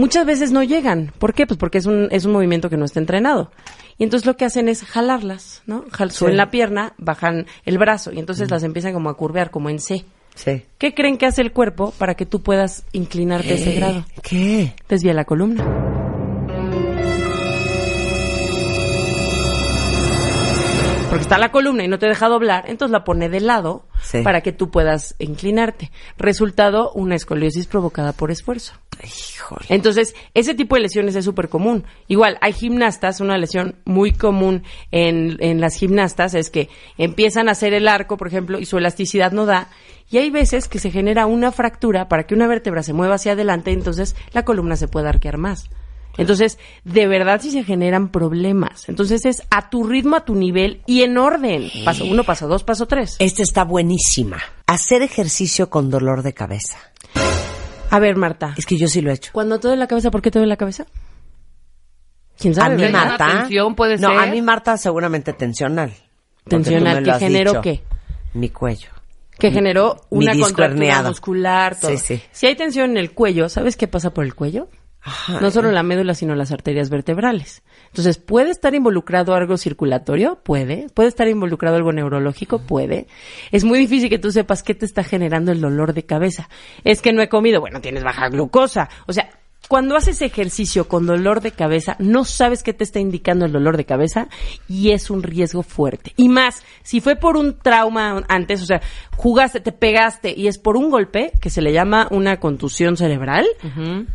Muchas 0.00 0.24
veces 0.24 0.50
no 0.50 0.62
llegan. 0.62 1.12
¿Por 1.18 1.34
qué? 1.34 1.46
Pues 1.46 1.58
porque 1.58 1.76
es 1.76 1.84
un, 1.84 2.08
es 2.10 2.24
un 2.24 2.32
movimiento 2.32 2.70
que 2.70 2.78
no 2.78 2.86
está 2.86 3.00
entrenado. 3.00 3.50
Y 3.98 4.04
entonces 4.04 4.26
lo 4.26 4.34
que 4.36 4.46
hacen 4.46 4.68
es 4.70 4.82
jalarlas, 4.82 5.60
¿no? 5.66 5.84
Jal- 5.90 6.10
suben 6.10 6.38
la 6.38 6.50
pierna, 6.50 6.94
bajan 6.96 7.44
el 7.66 7.76
brazo 7.76 8.10
y 8.10 8.18
entonces 8.18 8.50
las 8.50 8.62
empiezan 8.62 8.94
como 8.94 9.10
a 9.10 9.14
curvear, 9.18 9.50
como 9.50 9.68
en 9.68 9.78
C. 9.78 10.06
Sí. 10.34 10.62
¿Qué 10.78 10.94
creen 10.94 11.18
que 11.18 11.26
hace 11.26 11.42
el 11.42 11.52
cuerpo 11.52 11.92
para 11.98 12.14
que 12.14 12.24
tú 12.24 12.40
puedas 12.40 12.84
inclinarte 12.92 13.50
a 13.52 13.56
ese 13.56 13.74
grado? 13.74 14.06
¿Qué? 14.22 14.72
Desvía 14.88 15.12
la 15.12 15.26
columna. 15.26 15.66
Porque 21.10 21.22
está 21.22 21.38
la 21.38 21.50
columna 21.50 21.82
y 21.84 21.88
no 21.88 21.98
te 21.98 22.06
deja 22.06 22.28
doblar, 22.28 22.64
entonces 22.68 22.92
la 22.92 23.02
pone 23.02 23.28
de 23.28 23.40
lado 23.40 23.82
Sí. 24.00 24.22
para 24.22 24.42
que 24.42 24.52
tú 24.52 24.70
puedas 24.70 25.16
inclinarte. 25.18 25.90
Resultado, 26.16 26.92
una 26.92 27.16
escoliosis 27.16 27.66
provocada 27.66 28.12
por 28.12 28.30
esfuerzo. 28.30 28.74
Híjole. 29.04 29.66
Entonces, 29.68 30.14
ese 30.34 30.54
tipo 30.54 30.74
de 30.74 30.82
lesiones 30.82 31.16
es 31.16 31.24
súper 31.24 31.48
común. 31.48 31.84
Igual, 32.08 32.38
hay 32.40 32.52
gimnastas, 32.52 33.20
una 33.20 33.38
lesión 33.38 33.76
muy 33.84 34.12
común 34.12 34.62
en, 34.90 35.36
en 35.40 35.60
las 35.60 35.76
gimnastas 35.76 36.34
es 36.34 36.50
que 36.50 36.68
empiezan 36.98 37.48
a 37.48 37.52
hacer 37.52 37.74
el 37.74 37.88
arco, 37.88 38.16
por 38.16 38.28
ejemplo, 38.28 38.58
y 38.58 38.66
su 38.66 38.78
elasticidad 38.78 39.32
no 39.32 39.46
da. 39.46 39.68
Y 40.10 40.18
hay 40.18 40.30
veces 40.30 40.68
que 40.68 40.78
se 40.78 40.90
genera 40.90 41.26
una 41.26 41.52
fractura 41.52 42.08
para 42.08 42.24
que 42.24 42.34
una 42.34 42.48
vértebra 42.48 42.82
se 42.82 42.92
mueva 42.92 43.14
hacia 43.14 43.32
adelante, 43.32 43.70
entonces 43.70 44.16
la 44.32 44.44
columna 44.44 44.76
se 44.76 44.88
puede 44.88 45.08
arquear 45.08 45.38
más. 45.38 45.70
Entonces, 46.18 46.58
de 46.84 47.06
verdad 47.06 47.40
sí 47.40 47.50
se 47.50 47.64
generan 47.64 48.08
problemas. 48.10 48.88
Entonces 48.88 49.24
es 49.24 49.42
a 49.50 49.70
tu 49.70 49.84
ritmo, 49.84 50.16
a 50.16 50.24
tu 50.24 50.34
nivel 50.34 50.82
y 50.86 51.02
en 51.02 51.16
orden. 51.16 51.70
Paso 51.84 52.04
uno, 52.04 52.24
paso 52.24 52.48
dos, 52.48 52.64
paso 52.64 52.86
tres. 52.86 53.16
Esta 53.18 53.42
está 53.42 53.64
buenísima. 53.64 54.38
Hacer 54.66 55.02
ejercicio 55.02 55.70
con 55.70 55.90
dolor 55.90 56.22
de 56.22 56.34
cabeza. 56.34 56.76
A 57.90 57.98
ver, 57.98 58.16
Marta. 58.16 58.54
Es 58.56 58.66
que 58.66 58.76
yo 58.76 58.86
sí 58.88 59.00
lo 59.00 59.10
he 59.10 59.14
hecho. 59.14 59.30
Cuando 59.32 59.58
te 59.58 59.68
duele 59.68 59.80
la 59.80 59.86
cabeza, 59.86 60.10
¿por 60.10 60.22
qué 60.22 60.30
te 60.30 60.38
duele 60.38 60.48
la 60.50 60.56
cabeza? 60.56 60.86
¿Quién 62.38 62.54
sabe? 62.54 62.74
A 62.74 62.86
mí? 62.86 62.92
Marta. 62.92 63.24
Una 63.26 63.38
tensión 63.40 63.74
puede 63.74 63.96
no, 63.98 64.08
ser. 64.10 64.18
a 64.18 64.26
mí, 64.26 64.40
Marta, 64.40 64.76
seguramente 64.76 65.32
tensional. 65.32 65.92
Tensional, 66.48 66.80
tú 66.80 66.94
me 66.94 67.00
lo 67.00 67.04
¿que 67.04 67.10
has 67.10 67.18
generó 67.18 67.50
dicho. 67.52 67.62
qué? 67.62 67.82
Mi 68.34 68.48
cuello. 68.48 68.88
que 69.38 69.50
generó 69.50 69.96
mi 70.10 70.18
una 70.24 70.32
disco 70.32 70.46
contractura 70.48 70.84
herniado. 70.84 71.08
muscular, 71.10 71.78
todo. 71.78 71.90
Sí, 71.90 71.98
sí. 71.98 72.22
Si 72.30 72.46
hay 72.46 72.54
tensión 72.56 72.90
en 72.92 72.96
el 72.98 73.12
cuello, 73.12 73.48
¿sabes 73.48 73.76
qué 73.76 73.88
pasa 73.88 74.14
por 74.14 74.24
el 74.24 74.34
cuello? 74.34 74.68
Ajá. 75.02 75.40
No 75.40 75.50
solo 75.50 75.70
la 75.72 75.82
médula, 75.82 76.14
sino 76.14 76.34
las 76.34 76.52
arterias 76.52 76.90
vertebrales. 76.90 77.62
Entonces, 77.86 78.18
¿puede 78.18 78.50
estar 78.50 78.74
involucrado 78.74 79.34
algo 79.34 79.56
circulatorio? 79.56 80.40
Puede. 80.42 80.88
¿Puede 80.92 81.08
estar 81.08 81.26
involucrado 81.26 81.76
algo 81.76 81.92
neurológico? 81.92 82.60
Puede. 82.60 83.06
Es 83.50 83.64
muy 83.64 83.78
difícil 83.78 84.10
que 84.10 84.18
tú 84.18 84.30
sepas 84.30 84.62
qué 84.62 84.74
te 84.74 84.84
está 84.84 85.02
generando 85.02 85.52
el 85.52 85.60
dolor 85.60 85.94
de 85.94 86.04
cabeza. 86.04 86.48
Es 86.84 87.00
que 87.00 87.12
no 87.12 87.22
he 87.22 87.28
comido. 87.28 87.60
Bueno, 87.60 87.80
tienes 87.80 88.04
baja 88.04 88.28
glucosa. 88.28 88.88
O 89.06 89.12
sea, 89.12 89.30
cuando 89.68 89.96
haces 89.96 90.20
ejercicio 90.22 90.88
con 90.88 91.06
dolor 91.06 91.40
de 91.40 91.52
cabeza, 91.52 91.94
no 92.00 92.24
sabes 92.24 92.62
qué 92.64 92.72
te 92.72 92.82
está 92.82 92.98
indicando 92.98 93.44
el 93.46 93.52
dolor 93.52 93.76
de 93.76 93.84
cabeza 93.84 94.28
y 94.68 94.90
es 94.90 95.10
un 95.10 95.22
riesgo 95.22 95.62
fuerte. 95.62 96.12
Y 96.16 96.28
más, 96.28 96.62
si 96.82 97.00
fue 97.00 97.14
por 97.14 97.36
un 97.36 97.56
trauma 97.56 98.24
antes, 98.28 98.62
o 98.62 98.66
sea, 98.66 98.80
jugaste, 99.16 99.60
te 99.60 99.70
pegaste 99.70 100.34
y 100.36 100.48
es 100.48 100.58
por 100.58 100.76
un 100.76 100.90
golpe, 100.90 101.30
que 101.40 101.50
se 101.50 101.62
le 101.62 101.72
llama 101.72 102.08
una 102.10 102.40
contusión 102.40 102.96
cerebral, 102.96 103.46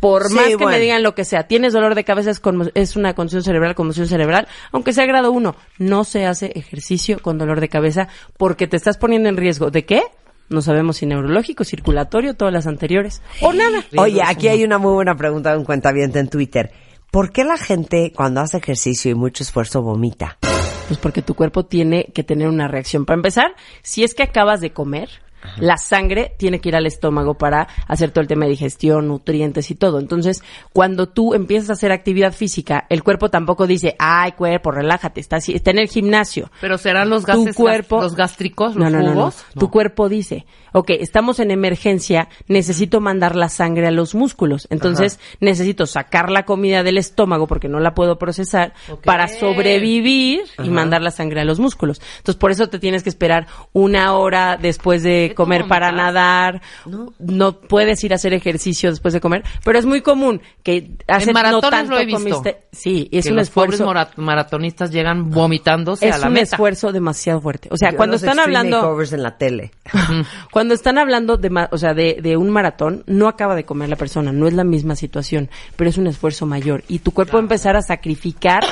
por 0.00 0.28
Sí, 0.28 0.34
más 0.34 0.46
que 0.48 0.56
bueno. 0.56 0.72
me 0.72 0.80
digan 0.80 1.02
lo 1.02 1.14
que 1.14 1.24
sea, 1.24 1.44
tienes 1.46 1.72
dolor 1.72 1.94
de 1.94 2.04
cabeza, 2.04 2.32
es 2.74 2.96
una 2.96 3.14
contusión 3.14 3.42
cerebral, 3.42 3.74
conmoción 3.74 4.08
cerebral, 4.08 4.48
aunque 4.72 4.92
sea 4.92 5.06
grado 5.06 5.32
1, 5.32 5.56
no 5.78 6.04
se 6.04 6.26
hace 6.26 6.52
ejercicio 6.54 7.20
con 7.22 7.38
dolor 7.38 7.60
de 7.60 7.68
cabeza 7.68 8.08
porque 8.36 8.66
te 8.66 8.76
estás 8.76 8.98
poniendo 8.98 9.28
en 9.28 9.36
riesgo. 9.38 9.70
¿De 9.70 9.86
qué? 9.86 10.02
No 10.48 10.62
sabemos 10.62 10.98
si 10.98 11.06
neurológico, 11.06 11.64
circulatorio, 11.64 12.34
todas 12.34 12.54
las 12.54 12.66
anteriores. 12.66 13.22
O 13.40 13.52
nada. 13.52 13.84
Oye, 13.96 14.22
aquí 14.24 14.48
hay 14.48 14.64
una 14.64 14.78
muy 14.78 14.92
buena 14.92 15.16
pregunta 15.16 15.52
de 15.52 15.58
un 15.58 15.64
cuentaviente 15.64 16.18
en 16.18 16.28
Twitter. 16.28 16.72
¿Por 17.10 17.32
qué 17.32 17.44
la 17.44 17.56
gente 17.56 18.12
cuando 18.14 18.40
hace 18.40 18.58
ejercicio 18.58 19.10
y 19.10 19.14
mucho 19.14 19.42
esfuerzo 19.42 19.82
vomita? 19.82 20.38
Pues 20.88 21.00
porque 21.00 21.22
tu 21.22 21.34
cuerpo 21.34 21.64
tiene 21.64 22.12
que 22.14 22.22
tener 22.22 22.48
una 22.48 22.68
reacción. 22.68 23.06
Para 23.06 23.16
empezar, 23.16 23.54
si 23.82 24.04
es 24.04 24.14
que 24.14 24.22
acabas 24.22 24.60
de 24.60 24.72
comer, 24.72 25.08
la 25.58 25.76
sangre 25.76 26.34
tiene 26.38 26.60
que 26.60 26.70
ir 26.70 26.76
al 26.76 26.86
estómago 26.86 27.34
para 27.34 27.68
hacer 27.86 28.10
todo 28.10 28.20
el 28.22 28.26
tema 28.26 28.44
de 28.46 28.50
digestión, 28.52 29.06
nutrientes 29.08 29.70
y 29.70 29.74
todo. 29.74 30.00
Entonces, 30.00 30.42
cuando 30.72 31.08
tú 31.08 31.34
empiezas 31.34 31.70
a 31.70 31.72
hacer 31.74 31.92
actividad 31.92 32.32
física, 32.32 32.86
el 32.90 33.02
cuerpo 33.04 33.30
tampoco 33.30 33.66
dice, 33.66 33.94
ay, 33.98 34.32
cuerpo, 34.32 34.70
relájate, 34.72 35.20
está, 35.20 35.36
así- 35.36 35.54
está 35.54 35.70
en 35.70 35.78
el 35.78 35.88
gimnasio. 35.88 36.50
Pero 36.60 36.78
serán 36.78 37.10
los 37.10 37.24
tu 37.24 37.28
gases, 37.28 37.54
cuerpo, 37.56 38.02
los 38.02 38.16
gástricos, 38.16 38.74
no, 38.76 38.84
los 38.84 38.92
no, 38.92 38.98
no, 38.98 39.04
no. 39.06 39.12
jugos. 39.14 39.44
Tu 39.58 39.70
cuerpo 39.70 40.08
dice, 40.08 40.46
ok, 40.72 40.90
estamos 40.98 41.38
en 41.38 41.50
emergencia, 41.50 42.28
necesito 42.48 43.00
mandar 43.00 43.36
la 43.36 43.48
sangre 43.48 43.86
a 43.86 43.90
los 43.92 44.14
músculos. 44.14 44.66
Entonces, 44.70 45.20
necesito 45.40 45.86
sacar 45.86 46.30
la 46.30 46.44
comida 46.44 46.82
del 46.82 46.98
estómago 46.98 47.46
porque 47.46 47.68
no 47.68 47.78
la 47.80 47.94
puedo 47.94 48.18
procesar 48.18 48.74
para 49.04 49.28
sobrevivir 49.28 50.40
y 50.62 50.70
mandar 50.70 51.02
la 51.02 51.10
sangre 51.10 51.40
a 51.40 51.44
los 51.44 51.58
músculos. 51.60 52.00
Entonces, 52.18 52.36
por 52.38 52.50
eso 52.50 52.68
te 52.68 52.78
tienes 52.78 53.02
que 53.02 53.08
esperar 53.10 53.46
una 53.72 54.14
hora 54.14 54.56
después 54.60 55.02
de 55.02 55.26
¿Qué 55.28 55.34
comer 55.36 55.68
para 55.68 55.92
nadar. 55.92 56.60
No. 57.18 57.52
puedes 57.60 58.02
ir 58.02 58.12
a 58.12 58.16
hacer 58.16 58.32
ejercicio 58.34 58.90
después 58.90 59.14
de 59.14 59.20
comer, 59.20 59.44
pero 59.64 59.78
es 59.78 59.84
muy 59.86 60.00
común 60.00 60.40
que 60.64 60.90
hace 61.06 61.26
no 61.26 61.32
maratones 61.34 61.70
tanto 61.70 61.92
lo 61.94 62.00
he 62.00 62.06
visto. 62.06 62.20
comiste. 62.40 62.62
Sí, 62.72 63.08
es 63.12 63.26
que 63.26 63.30
un 63.30 63.36
los 63.36 63.50
pobres 63.50 63.74
esfuerzo. 63.74 63.84
mora- 63.86 64.10
maratonistas 64.16 64.90
llegan 64.90 65.30
vomitándose 65.30 66.06
a 66.06 66.08
Es 66.16 66.20
la 66.20 66.26
un 66.26 66.32
meta. 66.32 66.44
esfuerzo 66.56 66.90
demasiado 66.90 67.40
fuerte. 67.40 67.68
O 67.70 67.76
sea, 67.76 67.92
Yo 67.92 67.96
cuando 67.96 68.14
los 68.14 68.22
están 68.22 68.38
hablando 68.40 68.78
makeovers 68.78 69.12
en 69.12 69.22
la 69.22 69.38
tele. 69.38 69.70
cuando 70.50 70.74
están 70.74 70.98
hablando 70.98 71.36
de, 71.36 71.68
o 71.70 71.78
sea, 71.78 71.94
de, 71.94 72.18
de 72.22 72.36
un 72.36 72.50
maratón, 72.50 73.04
no 73.06 73.28
acaba 73.28 73.54
de 73.54 73.64
comer 73.64 73.88
la 73.88 73.96
persona, 73.96 74.32
no 74.32 74.46
es 74.48 74.54
la 74.54 74.64
misma 74.64 74.96
situación, 74.96 75.50
pero 75.76 75.90
es 75.90 75.98
un 75.98 76.06
esfuerzo 76.06 76.46
mayor. 76.46 76.82
Y 76.88 77.00
tu 77.00 77.12
cuerpo 77.12 77.34
va 77.34 77.40
a 77.40 77.42
empezar 77.42 77.76
a 77.76 77.82
sacrificar 77.82 78.64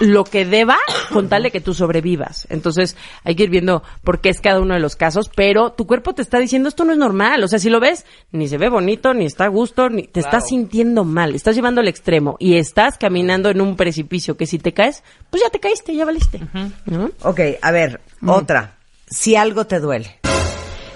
lo 0.00 0.24
que 0.24 0.44
deba 0.44 0.76
con 1.12 1.28
tal 1.28 1.42
de 1.44 1.50
que 1.50 1.60
tú 1.60 1.74
sobrevivas. 1.74 2.46
Entonces, 2.50 2.96
hay 3.24 3.34
que 3.34 3.44
ir 3.44 3.50
viendo 3.50 3.82
por 4.04 4.20
qué 4.20 4.28
es 4.30 4.40
cada 4.40 4.60
uno 4.60 4.74
de 4.74 4.80
los 4.80 4.96
casos, 4.96 5.30
pero 5.34 5.72
tu 5.72 5.86
cuerpo 5.88 6.14
te 6.14 6.22
está 6.22 6.38
diciendo 6.38 6.68
esto 6.68 6.84
no 6.84 6.92
es 6.92 6.98
normal. 6.98 7.42
O 7.42 7.48
sea, 7.48 7.58
si 7.58 7.68
lo 7.68 7.80
ves, 7.80 8.06
ni 8.30 8.46
se 8.46 8.58
ve 8.58 8.68
bonito, 8.68 9.12
ni 9.12 9.24
está 9.24 9.46
a 9.46 9.48
gusto, 9.48 9.88
ni 9.90 10.04
te 10.04 10.20
estás 10.20 10.46
sintiendo 10.46 11.02
mal, 11.02 11.34
estás 11.34 11.56
llevando 11.56 11.80
al 11.80 11.88
extremo 11.88 12.36
y 12.38 12.54
estás 12.54 12.96
caminando 12.96 13.50
en 13.50 13.60
un 13.60 13.74
precipicio 13.74 14.36
que 14.36 14.46
si 14.46 14.60
te 14.60 14.72
caes, 14.72 15.02
pues 15.30 15.42
ya 15.42 15.50
te 15.50 15.58
caíste, 15.58 15.96
ya 15.96 16.04
valiste. 16.04 16.40
¿no? 16.86 17.10
Ok, 17.22 17.40
a 17.60 17.72
ver, 17.72 18.00
otra. 18.24 18.76
Si 19.08 19.34
algo 19.34 19.66
te 19.66 19.80
duele. 19.80 20.20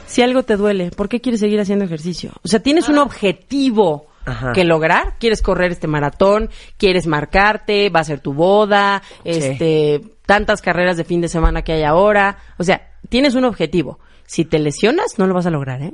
si 0.06 0.22
algo 0.22 0.44
te 0.44 0.56
duele, 0.56 0.90
¿por 0.90 1.08
qué 1.08 1.20
quieres 1.20 1.40
seguir 1.40 1.60
haciendo 1.60 1.84
ejercicio? 1.84 2.30
O 2.44 2.48
sea, 2.48 2.60
tienes 2.60 2.88
un 2.88 2.98
objetivo 2.98 4.06
Ajá. 4.26 4.52
que 4.52 4.64
lograr, 4.64 5.14
quieres 5.18 5.42
correr 5.42 5.72
este 5.72 5.88
maratón, 5.88 6.50
quieres 6.76 7.06
marcarte, 7.06 7.90
va 7.90 8.00
a 8.00 8.04
ser 8.04 8.20
tu 8.20 8.34
boda, 8.34 9.02
este, 9.24 10.00
tantas 10.26 10.62
carreras 10.62 10.96
de 10.96 11.04
fin 11.04 11.20
de 11.20 11.28
semana 11.28 11.62
que 11.62 11.72
hay 11.72 11.82
ahora, 11.82 12.36
o 12.58 12.64
sea, 12.64 12.90
tienes 13.08 13.34
un 13.34 13.44
objetivo. 13.44 13.98
Si 14.26 14.44
te 14.46 14.58
lesionas, 14.58 15.18
no 15.18 15.26
lo 15.26 15.34
vas 15.34 15.44
a 15.44 15.50
lograr, 15.50 15.82
¿eh? 15.82 15.92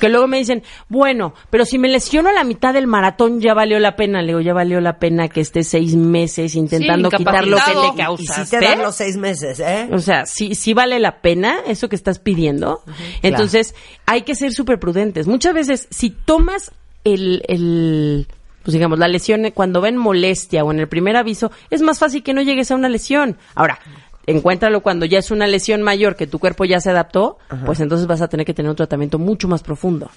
Que 0.00 0.08
luego 0.08 0.28
me 0.28 0.38
dicen, 0.38 0.62
bueno, 0.88 1.34
pero 1.50 1.64
si 1.64 1.78
me 1.78 1.88
lesiono 1.88 2.28
a 2.28 2.32
la 2.32 2.44
mitad 2.44 2.72
del 2.72 2.86
maratón, 2.86 3.40
ya 3.40 3.54
valió 3.54 3.80
la 3.80 3.96
pena. 3.96 4.20
Le 4.20 4.28
digo, 4.28 4.40
ya 4.40 4.52
valió 4.54 4.80
la 4.80 4.98
pena 4.98 5.28
que 5.28 5.40
estés 5.40 5.66
seis 5.68 5.96
meses 5.96 6.54
intentando 6.54 7.10
quitar 7.10 7.46
lo 7.46 7.56
que 7.56 7.62
te 7.72 7.86
Y 7.94 7.96
causaste. 7.96 8.44
si 8.44 8.50
te 8.50 8.64
dan 8.64 8.82
los 8.82 8.94
seis 8.94 9.16
meses, 9.16 9.58
¿eh? 9.58 9.88
O 9.90 9.98
sea, 9.98 10.26
sí, 10.26 10.54
sí 10.54 10.74
vale 10.74 11.00
la 11.00 11.20
pena 11.22 11.56
eso 11.66 11.88
que 11.88 11.96
estás 11.96 12.18
pidiendo. 12.20 12.82
Entonces, 13.22 13.74
hay 14.06 14.22
que 14.22 14.34
ser 14.36 14.52
súper 14.52 14.78
prudentes. 14.78 15.26
Muchas 15.26 15.54
veces, 15.54 15.88
si 15.90 16.10
tomas 16.10 16.70
el, 17.04 17.42
el, 17.48 18.28
pues 18.62 18.74
digamos, 18.74 18.98
la 18.98 19.08
lesión 19.08 19.50
cuando 19.52 19.80
ven 19.80 19.96
molestia 19.96 20.62
o 20.62 20.70
en 20.70 20.78
el 20.78 20.88
primer 20.88 21.16
aviso, 21.16 21.50
es 21.70 21.82
más 21.82 21.98
fácil 21.98 22.22
que 22.22 22.32
no 22.34 22.42
llegues 22.42 22.70
a 22.70 22.76
una 22.76 22.88
lesión. 22.88 23.38
Ahora, 23.56 23.80
encuéntralo 24.26 24.82
cuando 24.82 25.06
ya 25.06 25.18
es 25.18 25.30
una 25.30 25.46
lesión 25.46 25.82
mayor 25.82 26.16
que 26.16 26.26
tu 26.26 26.38
cuerpo 26.38 26.64
ya 26.64 26.80
se 26.80 26.90
adaptó, 26.90 27.38
pues 27.66 27.80
entonces 27.80 28.06
vas 28.06 28.20
a 28.20 28.28
tener 28.28 28.46
que 28.46 28.54
tener 28.54 28.70
un 28.70 28.76
tratamiento 28.76 29.18
mucho 29.18 29.48
más 29.48 29.62
profundo. 29.62 30.10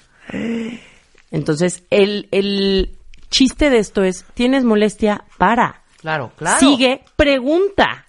Entonces, 1.30 1.82
el, 1.90 2.28
el 2.30 2.96
chiste 3.30 3.70
de 3.70 3.78
esto 3.78 4.04
es, 4.04 4.24
¿tienes 4.34 4.64
molestia? 4.64 5.24
Para. 5.38 5.82
Claro, 6.00 6.32
claro. 6.36 6.60
Sigue, 6.60 7.02
pregunta. 7.16 8.06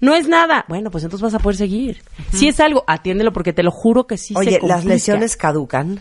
No 0.00 0.14
es 0.14 0.28
nada. 0.28 0.64
Bueno, 0.68 0.90
pues 0.90 1.04
entonces 1.04 1.22
vas 1.22 1.34
a 1.34 1.40
poder 1.40 1.56
seguir. 1.56 2.02
Si 2.32 2.48
es 2.48 2.58
algo, 2.60 2.84
atiéndelo 2.86 3.32
porque 3.32 3.52
te 3.52 3.62
lo 3.62 3.70
juro 3.70 4.06
que 4.06 4.16
sí 4.16 4.34
se 4.34 4.40
Oye, 4.40 4.58
las 4.62 4.84
lesiones 4.84 5.36
caducan. 5.36 6.00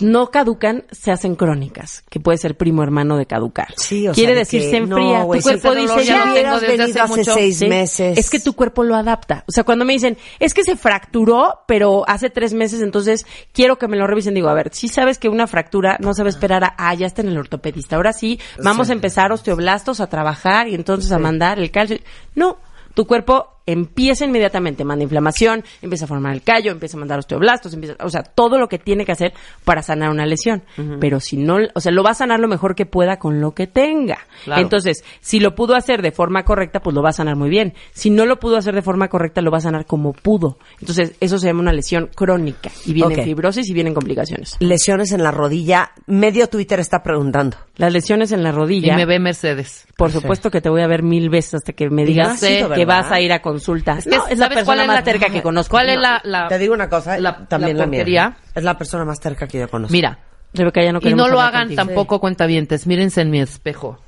No 0.00 0.30
caducan, 0.30 0.84
se 0.90 1.10
hacen 1.12 1.34
crónicas, 1.36 2.04
que 2.10 2.20
puede 2.20 2.38
ser 2.38 2.56
primo 2.56 2.82
hermano 2.82 3.16
de 3.16 3.26
caducar. 3.26 3.68
Sí, 3.76 4.08
o 4.08 4.12
Quiere 4.12 4.32
sea, 4.32 4.38
decir 4.40 4.62
que, 4.62 4.70
se 4.70 4.76
enfría. 4.78 5.20
no, 5.20 5.30
tu 5.30 5.40
cuerpo 5.40 5.74
dice 5.74 6.04
ya 6.04 6.04
ya. 6.04 6.26
lo 6.26 6.34
tengo 6.34 6.58
desde 6.60 7.00
hace 7.00 7.16
mucho. 7.18 7.34
seis 7.34 7.58
Sí, 7.58 7.68
meses. 7.68 8.18
Es 8.18 8.30
que 8.30 8.40
tu 8.40 8.54
cuerpo 8.54 8.82
lo 8.84 8.94
adapta. 8.96 9.44
O 9.48 9.52
sea, 9.52 9.64
cuando 9.64 9.84
me 9.84 9.92
dicen, 9.92 10.16
es 10.40 10.54
que 10.54 10.64
se 10.64 10.76
fracturó, 10.76 11.60
pero 11.66 12.04
hace 12.08 12.30
tres 12.30 12.52
meses, 12.54 12.80
entonces 12.80 13.26
quiero 13.52 13.78
que 13.78 13.88
me 13.88 13.96
lo 13.96 14.06
revisen. 14.06 14.34
Digo, 14.34 14.48
a 14.48 14.54
ver, 14.54 14.70
si 14.72 14.88
sabes 14.88 15.18
que 15.18 15.28
una 15.28 15.46
fractura 15.46 15.96
no 16.00 16.14
se 16.14 16.22
va 16.22 16.28
a 16.28 16.30
esperar 16.30 16.64
a, 16.64 16.74
ah, 16.76 16.94
ya 16.94 17.06
está 17.06 17.22
en 17.22 17.28
el 17.28 17.38
ortopedista. 17.38 17.96
Ahora 17.96 18.12
sí, 18.12 18.40
vamos 18.62 18.90
a 18.90 18.92
empezar 18.92 19.32
osteoblastos 19.32 20.00
a 20.00 20.08
trabajar 20.08 20.68
y 20.68 20.74
entonces 20.74 21.12
a 21.12 21.18
mandar 21.18 21.58
el 21.58 21.70
calcio. 21.70 21.98
No, 22.34 22.58
tu 22.94 23.06
cuerpo 23.06 23.53
empieza 23.66 24.24
inmediatamente, 24.24 24.84
manda 24.84 25.02
inflamación, 25.04 25.64
empieza 25.82 26.04
a 26.04 26.08
formar 26.08 26.34
el 26.34 26.42
callo, 26.42 26.70
empieza 26.72 26.96
a 26.96 27.00
mandar 27.00 27.18
osteoblastos, 27.18 27.72
empieza, 27.74 27.96
o 28.04 28.08
sea, 28.10 28.22
todo 28.22 28.58
lo 28.58 28.68
que 28.68 28.78
tiene 28.78 29.04
que 29.04 29.12
hacer 29.12 29.32
para 29.64 29.82
sanar 29.82 30.10
una 30.10 30.26
lesión. 30.26 30.62
Pero 31.00 31.20
si 31.20 31.36
no, 31.36 31.56
o 31.74 31.80
sea, 31.80 31.92
lo 31.92 32.02
va 32.02 32.10
a 32.10 32.14
sanar 32.14 32.40
lo 32.40 32.48
mejor 32.48 32.74
que 32.74 32.86
pueda 32.86 33.18
con 33.18 33.40
lo 33.40 33.52
que 33.52 33.66
tenga. 33.66 34.18
Claro. 34.44 34.60
Entonces, 34.62 35.04
si 35.20 35.40
lo 35.40 35.54
pudo 35.54 35.74
hacer 35.76 36.02
de 36.02 36.12
forma 36.12 36.44
correcta, 36.44 36.80
pues 36.80 36.94
lo 36.94 37.02
va 37.02 37.10
a 37.10 37.12
sanar 37.12 37.36
muy 37.36 37.48
bien. 37.48 37.74
Si 37.92 38.10
no 38.10 38.26
lo 38.26 38.38
pudo 38.38 38.56
hacer 38.56 38.74
de 38.74 38.82
forma 38.82 39.08
correcta, 39.08 39.40
lo 39.40 39.50
va 39.50 39.58
a 39.58 39.62
sanar 39.62 39.86
como 39.86 40.12
pudo. 40.12 40.58
Entonces, 40.80 41.14
eso 41.20 41.38
se 41.38 41.46
llama 41.46 41.60
una 41.60 41.72
lesión 41.72 42.10
crónica 42.14 42.70
y 42.86 42.92
vienen 42.92 43.18
Ok. 43.20 43.24
fibrosis 43.24 43.68
y 43.68 43.72
vienen 43.72 43.94
complicaciones. 43.94 44.56
Lesiones 44.60 45.12
en 45.12 45.22
la 45.22 45.30
rodilla. 45.30 45.90
Medio 46.06 46.48
Twitter 46.48 46.80
está 46.80 47.02
preguntando. 47.02 47.56
Las 47.76 47.92
lesiones 47.92 48.32
en 48.32 48.42
la 48.42 48.50
Y 48.50 48.52
rodilla. 48.52 48.96
me 48.96 49.06
ve 49.06 49.18
Mercedes. 49.18 49.86
Por 49.96 50.10
supuesto 50.12 50.50
que 50.50 50.60
te 50.60 50.68
voy 50.68 50.82
a 50.82 50.86
ver 50.86 51.02
mil 51.02 51.28
veces 51.30 51.54
hasta 51.54 51.72
que 51.72 51.88
me 51.90 52.02
Y 52.02 52.06
digas 52.06 52.40
que 52.40 52.66
¿verdad? 52.66 52.86
vas 52.86 53.12
a 53.12 53.20
ir 53.20 53.32
a 53.32 53.40
consulta. 53.54 53.98
Es 53.98 54.04
que, 54.04 54.10
no, 54.16 54.26
es 54.26 54.38
la 54.38 54.46
¿sabes 54.46 54.56
persona 54.58 54.64
cuál 54.64 54.80
es 54.80 54.86
más 54.88 54.96
la- 54.96 55.04
cerca 55.04 55.26
que 55.30 55.42
conozco. 55.42 55.70
¿Cuál 55.72 55.88
es 55.90 55.98
la, 55.98 56.20
la- 56.24 56.48
Te 56.48 56.58
digo 56.58 56.74
una 56.74 56.88
cosa, 56.88 57.18
la- 57.18 57.46
también 57.46 57.76
la 57.78 57.86
la, 57.86 57.90
mía. 58.04 58.36
Es 58.54 58.62
la 58.64 58.76
persona 58.76 59.04
más 59.04 59.18
cerca 59.20 59.46
que 59.46 59.58
yo 59.60 59.68
conozco. 59.68 59.92
Mira, 59.92 60.18
Rebeca, 60.52 60.82
ya 60.82 60.92
no 60.92 61.00
Y 61.02 61.14
no 61.14 61.28
lo 61.28 61.40
hagan 61.40 61.68
contigo. 61.68 61.84
tampoco 61.84 62.20
cuentavientes. 62.20 62.86
Mírense 62.86 63.20
en 63.22 63.30
mi 63.30 63.40
espejo. 63.40 63.98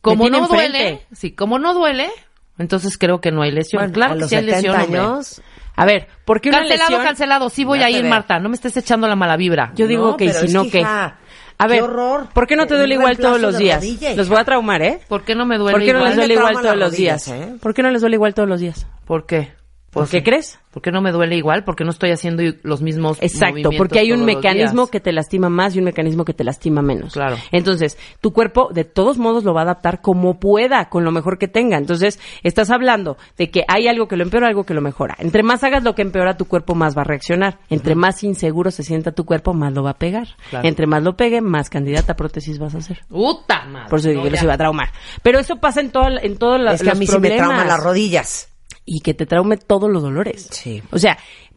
Como 0.00 0.28
no 0.30 0.38
enfrente. 0.38 0.78
duele, 0.78 1.06
sí, 1.12 1.32
como 1.32 1.58
no 1.58 1.74
duele, 1.74 2.08
entonces 2.58 2.96
creo 2.96 3.20
que 3.20 3.30
no 3.32 3.42
hay 3.42 3.50
lesión. 3.50 3.80
Bueno, 3.80 3.92
claro 3.94 4.12
a 4.12 4.14
que 4.14 4.20
los 4.20 4.30
sí 4.30 4.36
hay 4.36 4.44
70 4.46 4.72
lesión, 4.78 4.96
años. 5.00 5.42
A 5.76 5.84
ver, 5.86 6.08
¿por 6.24 6.40
qué 6.40 6.48
una 6.50 6.58
Cancelado, 6.58 6.90
lesión? 6.90 7.04
cancelado. 7.06 7.48
Sí 7.50 7.64
voy 7.64 7.78
Ya 7.80 7.86
a 7.86 7.90
ir. 7.90 8.04
Marta. 8.04 8.38
No 8.38 8.48
me 8.48 8.54
estés 8.54 8.76
echando 8.76 9.06
la 9.08 9.16
mala 9.16 9.36
vibra. 9.36 9.72
Yo 9.74 9.86
digo 9.86 10.08
No, 10.12 10.16
que 10.16 10.32
si 10.32 10.48
no, 10.52 10.64
que, 10.64 10.70
¿qué? 10.70 10.80
hija, 10.80 11.18
A 11.62 11.66
qué 11.66 11.74
ver, 11.74 11.82
horror. 11.82 12.26
¿por 12.32 12.46
qué 12.46 12.56
no 12.56 12.66
te 12.66 12.74
duele 12.76 12.94
igual 12.94 13.18
todos 13.18 13.40
los 13.40 13.58
días? 13.58 13.76
rodilla, 13.80 14.14
Los 14.14 14.28
voy 14.28 14.38
a 14.38 14.44
traumar, 14.44 14.82
¿eh? 14.82 15.00
¿Por 15.08 15.22
qué 15.24 15.34
no 15.34 15.44
me 15.46 15.58
duele 15.58 15.72
¿Por 15.72 15.80
qué 15.84 15.92
no 15.92 15.98
igual? 15.98 16.08
les 16.10 16.16
duele 16.16 16.34
igual 16.34 16.54
todos 16.62 16.76
los 16.76 16.92
días? 16.92 17.28
¿eh? 17.28 17.54
¿Por 17.60 17.74
qué 17.74 17.82
no 17.82 17.90
les 17.90 18.00
duele 18.00 18.16
igual 18.16 18.34
todos 18.34 18.48
los 18.48 18.60
días? 18.60 18.86
¿Por 19.04 19.26
qué? 19.26 19.52
¿Por 19.90 20.02
Pues 20.02 20.10
qué 20.12 20.18
sí. 20.18 20.22
crees? 20.24 20.58
¿Por 20.70 20.82
qué 20.82 20.92
no 20.92 21.00
me 21.02 21.10
duele 21.10 21.36
igual? 21.36 21.64
Porque 21.64 21.82
no 21.82 21.90
estoy 21.90 22.12
haciendo 22.12 22.44
los 22.62 22.80
mismos 22.80 23.18
Exacto, 23.20 23.46
movimientos 23.54 23.74
porque 23.76 23.98
hay 23.98 24.12
un 24.12 24.18
todos 24.20 24.28
los 24.28 24.36
mecanismo 24.36 24.86
que 24.86 25.00
te 25.00 25.10
lastima 25.12 25.48
más 25.48 25.74
y 25.74 25.80
un 25.80 25.84
mecanismo 25.86 26.24
que 26.24 26.32
te 26.32 26.44
lastima 26.44 26.80
menos. 26.80 27.14
Claro. 27.14 27.36
Entonces, 27.50 27.98
tu 28.20 28.32
cuerpo 28.32 28.68
de 28.72 28.84
todos 28.84 29.18
modos 29.18 29.42
lo 29.42 29.52
va 29.52 29.62
a 29.62 29.64
adaptar 29.64 30.00
como 30.00 30.38
pueda, 30.38 30.88
con 30.88 31.02
lo 31.02 31.10
mejor 31.10 31.38
que 31.38 31.48
tenga. 31.48 31.76
Entonces, 31.76 32.20
estás 32.44 32.70
hablando 32.70 33.16
de 33.36 33.50
que 33.50 33.64
hay 33.66 33.88
algo 33.88 34.06
que 34.06 34.16
lo 34.16 34.22
empeora, 34.22 34.46
algo 34.46 34.62
que 34.62 34.74
lo 34.74 34.80
mejora. 34.80 35.16
Entre 35.18 35.42
más 35.42 35.64
hagas 35.64 35.82
lo 35.82 35.96
que 35.96 36.02
empeora, 36.02 36.36
tu 36.36 36.44
cuerpo 36.44 36.76
más 36.76 36.96
va 36.96 37.00
a 37.02 37.06
reaccionar. 37.06 37.58
Entre 37.68 37.96
más 37.96 38.22
inseguro 38.22 38.70
se 38.70 38.84
sienta 38.84 39.10
tu 39.10 39.24
cuerpo, 39.24 39.54
más 39.54 39.72
lo 39.72 39.82
va 39.82 39.90
a 39.90 39.98
pegar. 39.98 40.28
Claro. 40.50 40.68
Entre 40.68 40.86
más 40.86 41.02
lo 41.02 41.16
pegue, 41.16 41.40
más 41.40 41.68
candidata 41.68 42.12
a 42.12 42.16
prótesis 42.16 42.60
vas 42.60 42.76
a 42.76 42.78
hacer. 42.78 43.00
¡Puta 43.08 43.64
madre! 43.64 43.88
Por 43.90 43.98
eso 43.98 44.08
digo 44.10 44.20
No, 44.20 44.24
que 44.26 44.30
los 44.30 44.42
iba 44.44 44.54
a 44.54 44.58
traumar. 44.58 44.90
Pero 45.24 45.40
eso 45.40 45.56
pasa 45.56 45.80
en, 45.80 45.90
toda, 45.90 46.10
en 46.22 46.36
todos 46.38 46.60
la- 46.60 46.74
Es 46.74 46.82
que 46.82 46.90
a 46.90 46.92
los 46.92 47.00
mí 47.00 47.06
sí 47.08 47.18
me 47.18 47.30
trauman 47.30 47.66
las 47.66 47.82
rodillas. 47.82 48.46
Y 48.92 49.00
que 49.00 49.14
te 49.14 49.24
traume 49.26 49.56
todos 49.56 49.88
los 49.90 50.02
dolores. 50.02 50.48
Sí. 50.50 50.82
O 50.90 50.98
sea, 50.98 51.16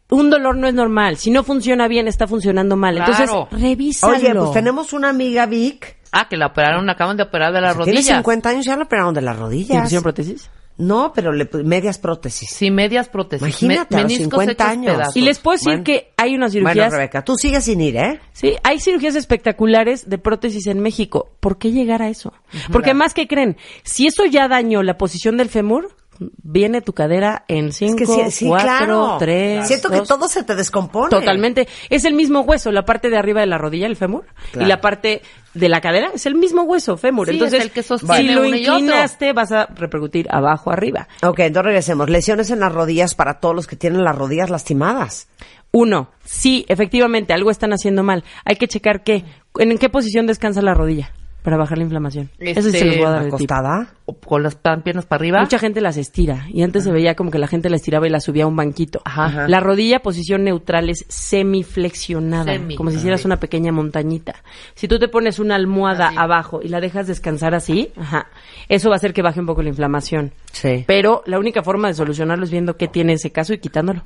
un 0.09 0.29
dolor 0.29 0.55
no 0.55 0.67
es 0.67 0.73
normal. 0.75 1.17
Si 1.17 1.31
no 1.31 1.43
funciona 1.43 1.87
bien, 1.87 2.07
está 2.07 2.27
funcionando 2.27 2.75
mal. 2.75 2.95
Claro. 2.95 3.11
Entonces, 3.49 3.61
revísalo. 3.61 4.13
Oye, 4.17 4.35
pues 4.35 4.51
tenemos 4.51 4.93
una 4.93 5.09
amiga 5.09 5.45
Vic. 5.47 5.97
Ah, 6.11 6.27
que 6.29 6.37
la 6.37 6.45
operaron, 6.47 6.87
acaban 6.91 7.17
de 7.17 7.23
operar 7.23 7.51
de 7.51 7.59
la 7.61 7.73
Tiene 7.73 7.85
rodilla. 7.93 8.15
50 8.17 8.49
años, 8.49 8.65
ya 8.65 8.77
la 8.77 8.83
operaron 8.83 9.15
de 9.15 9.21
las 9.21 9.35
¿Te 9.35 9.41
rodillas. 9.41 9.81
pusieron 9.81 10.03
prótesis? 10.03 10.49
No, 10.77 11.11
pero 11.13 11.31
le 11.31 11.49
pu- 11.49 11.63
medias 11.63 11.97
prótesis. 11.99 12.49
Sí, 12.51 12.69
medias 12.71 13.07
prótesis. 13.09 13.41
Imagínate, 13.47 13.95
a 13.95 14.01
los 14.01 14.11
meniscos 14.11 14.41
50 14.41 14.51
hechos 14.53 14.67
años. 14.67 14.93
pedazos. 14.95 15.17
Y 15.17 15.21
les 15.21 15.39
puedo 15.39 15.53
decir 15.55 15.67
Bueno. 15.69 15.83
que 15.83 16.13
hay 16.17 16.35
unas 16.35 16.51
Bueno, 16.53 16.69
cirugías... 16.69 16.91
Rebeca, 16.93 17.23
tú 17.23 17.35
sigues 17.35 17.63
sin 17.63 17.79
ir, 17.81 17.95
¿eh? 17.97 18.19
Sí, 18.31 18.55
hay 18.63 18.79
cirugías 18.79 19.15
espectaculares 19.15 20.09
de 20.09 20.17
prótesis 20.19 20.65
en 20.67 20.79
México. 20.79 21.29
¿Por 21.39 21.57
qué 21.57 21.71
llegar 21.71 22.01
a 22.03 22.09
eso? 22.09 22.33
Porque 22.71 22.93
más 22.95 23.13
que 23.13 23.27
creen, 23.27 23.57
si 23.83 24.07
eso 24.07 24.25
ya 24.25 24.47
dañó 24.47 24.81
la 24.83 24.97
posición 24.97 25.37
del 25.37 25.49
fémur, 25.49 25.95
viene 26.19 26.82
tu 26.82 26.93
cadera 26.93 27.43
en 27.47 27.67
Es 27.69 27.78
cinco, 27.78 27.97
que 27.97 28.06
sí, 28.06 28.32
sí, 28.32 28.47
cuatro, 28.47 28.67
claro. 28.67 29.15
tres, 29.19 29.67
Siento 29.67 29.89
que 29.89 29.97
dos. 29.97 30.08
todo 30.08 30.28
se 30.28 30.43
te 30.43 30.56
descompone. 30.56 31.10
Totalmente. 31.10 31.67
Es 31.89 32.06
el 32.06 32.13
mismo 32.13 32.41
hueso, 32.41 32.71
la 32.71 32.86
parte 32.86 33.10
de 33.10 33.17
arriba 33.17 33.41
de 33.41 33.47
la 33.47 33.58
rodilla, 33.58 33.88
el 33.88 33.95
fémur, 33.95 34.26
Claro. 34.52 34.65
y 34.65 34.69
la 34.69 34.82
parte 34.82 35.21
de 35.54 35.69
la 35.69 35.82
cadera 35.82 36.12
es 36.13 36.26
el 36.26 36.36
mismo 36.36 36.63
hueso, 36.63 36.97
fémur. 36.97 37.28
Sí, 37.28 37.34
Entonces, 37.34 37.60
es 37.60 37.65
el 37.65 37.71
que 37.71 37.84
sostiene 37.84 38.30
si 38.30 38.34
lo 38.36 38.45
inclinaste, 38.45 39.34
vas 39.34 39.52
a 39.52 39.65
repercutir 39.67 40.28
abajo, 40.32 40.71
arriba. 40.71 41.08
Ok, 41.23 41.39
entonces 41.39 41.65
regresemos. 41.65 42.10
Lesiones 42.10 42.49
en 42.52 42.60
las 42.60 42.71
rodillas 42.71 43.13
para 43.15 43.39
todos 43.39 43.56
los 43.56 43.67
que 43.67 43.76
tienen 43.76 44.04
las 44.04 44.15
rodillas 44.15 44.49
lastimadas. 44.49 45.28
Uno, 45.71 46.10
sí, 46.23 46.65
efectivamente, 46.69 47.34
algo 47.34 47.49
están 47.49 47.73
haciendo 47.73 48.04
mal. 48.04 48.23
Hay 48.45 48.56
que 48.58 48.67
checar 48.67 49.04
qué, 49.04 49.26
en 49.58 49.78
qué 49.78 49.89
posición 49.89 50.28
descansa 50.28 50.62
la 50.62 50.73
rodilla 50.76 51.12
para 51.43 51.58
bajar 51.58 51.77
la 51.77 51.84
inflamación. 51.84 52.29
Eso 52.39 52.62
sí 52.71 52.71
se 52.71 52.86
los 52.86 52.97
voy 52.97 53.06
a 53.06 53.10
dar. 53.10 53.27
Acostada. 53.27 53.93
O 54.06 54.17
con 54.17 54.43
las 54.43 54.56
piernas 54.56 55.06
para 55.06 55.19
arriba. 55.19 55.41
Mucha 55.41 55.60
gente 55.60 55.82
las 55.82 55.97
estira 55.97 56.47
y 56.49 56.63
antes 56.63 56.86
se 56.86 56.91
veía 56.91 57.15
como 57.15 57.32
que 57.32 57.38
la 57.38 57.47
gente 57.47 57.69
la 57.69 57.75
estiraba 57.75 58.08
y 58.08 58.10
la 58.10 58.19
subía 58.19 58.45
a 58.45 58.47
un 58.47 58.56
banquito. 58.56 59.01
Ajá. 59.06 59.47
La 59.47 59.60
rodilla, 59.60 59.99
posición 59.99 60.43
neutral, 60.45 60.89
es 60.89 61.06
semiflexionada, 61.10 62.53
Semi. 62.53 62.75
como 62.75 62.91
si 62.91 62.97
hicieras 62.97 63.25
una 63.25 63.38
pequeña 63.38 63.71
montañita. 63.71 64.36
Si 64.73 64.88
tú 64.88 64.99
te 64.99 65.10
pones 65.10 65.39
una 65.39 65.56
almohada 65.56 66.12
abajo 66.15 66.62
y 66.63 66.69
la 66.69 66.79
dejas 66.79 67.08
descansar 67.08 67.53
así, 67.53 67.91
ajá, 67.97 68.27
eso 68.69 68.89
va 68.89 68.95
a 68.95 68.97
hacer 68.97 69.13
que 69.13 69.21
baje 69.21 69.39
un 69.39 69.45
poco 69.45 69.62
la 69.62 69.69
inflamación. 69.69 70.32
Sí. 70.51 70.86
Pero 70.88 71.23
la 71.25 71.39
única 71.39 71.62
forma 71.62 71.89
de 71.89 71.93
solucionarlo 71.93 72.45
es 72.45 72.51
viendo 72.51 72.77
qué 72.77 72.88
tiene 72.88 73.13
ese 73.13 73.32
caso 73.32 73.53
y 73.53 73.58
quitándolo. 73.58 74.01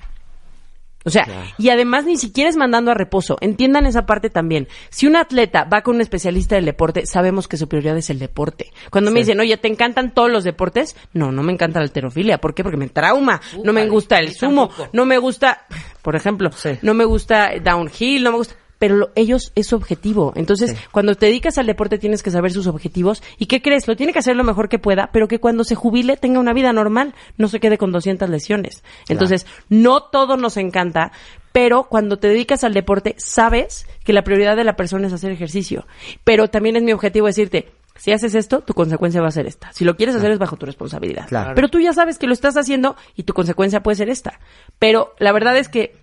O 1.07 1.09
sea, 1.09 1.25
y 1.57 1.69
además 1.69 2.03
ni 2.03 2.17
siquiera 2.17 2.49
es 2.49 2.57
mandando 2.57 2.91
a 2.91 2.93
reposo. 2.93 3.37
Entiendan 3.39 3.85
esa 3.85 4.05
parte 4.05 4.29
también. 4.29 4.67
Si 4.89 5.07
un 5.07 5.15
atleta 5.15 5.63
va 5.63 5.81
con 5.81 5.95
un 5.95 6.01
especialista 6.01 6.55
del 6.55 6.65
deporte, 6.65 7.05
sabemos 7.05 7.47
que 7.47 7.55
su 7.55 7.69
prioridad 7.69 7.95
es 7.95 8.09
el 8.09 8.19
deporte. 8.19 8.73
Cuando 8.91 9.09
me 9.09 9.21
dicen, 9.21 9.39
oye, 9.39 9.55
¿te 9.55 9.69
encantan 9.69 10.13
todos 10.13 10.29
los 10.29 10.43
deportes? 10.43 10.97
No, 11.13 11.31
no 11.31 11.43
me 11.43 11.53
encanta 11.53 11.79
la 11.79 11.85
alterofilia. 11.85 12.39
¿Por 12.39 12.53
qué? 12.53 12.61
Porque 12.61 12.75
me 12.75 12.89
trauma. 12.89 13.39
no 13.63 13.71
me 13.71 13.87
gusta 13.87 14.19
el 14.19 14.33
sumo. 14.33 14.67
tampoco. 14.67 14.89
No 14.91 15.05
me 15.05 15.17
gusta, 15.17 15.65
por 16.01 16.17
ejemplo, 16.17 16.49
no 16.81 16.93
me 16.93 17.05
gusta 17.05 17.51
downhill, 17.63 18.23
no 18.23 18.31
me 18.31 18.37
gusta. 18.39 18.55
Pero 18.79 18.95
lo- 18.95 19.09
ellos 19.15 19.51
es 19.55 19.67
su 19.67 19.75
objetivo. 19.75 20.33
Entonces, 20.35 20.75
cuando 20.91 21.15
te 21.15 21.25
dedicas 21.25 21.57
al 21.57 21.65
deporte 21.65 21.97
tienes 21.97 22.21
que 22.23 22.31
saber 22.31 22.51
sus 22.51 22.67
objetivos. 22.67 23.23
¿Y 23.37 23.47
qué 23.47 23.61
crees? 23.61 23.87
Lo 23.87 23.95
tiene 23.95 24.13
que 24.13 24.19
hacer 24.19 24.35
lo 24.35 24.43
mejor 24.43 24.69
que 24.69 24.79
pueda, 24.79 25.09
pero 25.11 25.27
que 25.27 25.39
cuando 25.39 25.63
se 25.63 25.75
jubile 25.75 26.17
tenga 26.17 26.39
una 26.39 26.53
vida 26.53 26.73
normal, 26.73 27.15
no 27.37 27.47
se 27.47 27.59
quede 27.59 27.77
con 27.77 27.91
200 27.91 28.29
lesiones. 28.29 28.83
Entonces, 29.09 29.45
no 29.69 30.01
todo 30.03 30.37
nos 30.37 30.57
encanta, 30.57 31.11
pero 31.51 31.85
cuando 31.85 32.17
te 32.17 32.27
dedicas 32.27 32.63
al 32.63 32.73
deporte, 32.73 33.15
sabes 33.17 33.87
que 34.03 34.13
la 34.13 34.23
prioridad 34.23 34.55
de 34.55 34.63
la 34.63 34.75
persona 34.75 35.07
es 35.07 35.13
hacer 35.13 35.31
ejercicio. 35.31 35.87
Pero 36.23 36.49
también 36.49 36.75
es 36.75 36.83
mi 36.83 36.91
objetivo 36.91 37.25
decirte, 37.27 37.71
si 37.95 38.11
haces 38.11 38.35
esto, 38.35 38.61
tu 38.61 38.75
consecuencia 38.75 39.21
va 39.21 39.29
a 39.29 39.31
ser 39.31 39.47
esta. 39.47 39.73
Si 39.73 39.83
lo 39.83 39.95
quieres 39.97 40.15
hacer 40.15 40.29
es 40.29 40.37
bajo 40.37 40.55
tu 40.55 40.67
responsabilidad. 40.67 41.27
Claro. 41.27 41.53
Pero 41.55 41.67
tú 41.69 41.79
ya 41.79 41.93
sabes 41.93 42.19
que 42.19 42.27
lo 42.27 42.33
estás 42.33 42.55
haciendo 42.57 42.95
y 43.15 43.23
tu 43.23 43.33
consecuencia 43.33 43.81
puede 43.81 43.95
ser 43.95 44.09
esta. 44.11 44.39
Pero 44.77 45.15
la 45.17 45.31
verdad 45.31 45.57
es 45.57 45.67
que, 45.67 45.95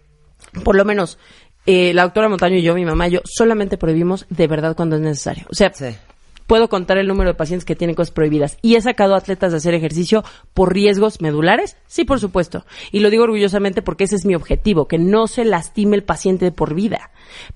por 0.65 0.75
lo 0.75 0.85
menos, 0.85 1.19
eh, 1.67 1.93
la 1.95 2.03
doctora 2.05 2.29
Montaño 2.29 2.57
y 2.57 2.63
yo, 2.63 2.75
mi 2.75 2.85
mamá 2.85 3.09
y 3.09 3.13
yo, 3.13 3.21
solamente 3.25 3.77
prohibimos 3.79 4.27
de 4.31 4.47
verdad 4.47 4.77
cuando 4.77 4.97
es 4.97 5.03
necesario. 5.03 5.47
O 5.51 5.55
sea, 5.55 5.73
Sí. 5.73 5.97
puedo 6.47 6.69
contar 6.69 6.99
el 6.99 7.07
número 7.09 7.31
de 7.31 7.35
pacientes 7.35 7.65
que 7.65 7.75
tienen 7.75 7.97
cosas 7.97 8.13
prohibidas. 8.13 8.59
¿Y 8.61 8.75
he 8.77 8.81
sacado 8.83 9.15
atletas 9.15 9.53
de 9.53 9.57
hacer 9.59 9.73
ejercicio 9.75 10.25
por 10.53 10.75
riesgos 10.75 11.21
medulares? 11.23 11.77
Sí, 11.87 12.05
por 12.05 12.21
supuesto. 12.21 12.67
Y 12.93 13.01
lo 13.01 13.09
digo 13.11 13.25
orgullosamente 13.25 13.81
porque 13.81 14.05
ese 14.05 14.17
es 14.17 14.27
mi 14.27 14.35
objetivo, 14.35 14.87
que 14.87 14.99
no 14.99 15.27
se 15.27 15.45
lastime 15.47 15.97
el 15.97 16.05
paciente 16.05 16.45
de 16.45 16.53
por 16.53 16.75
vida. 16.75 17.11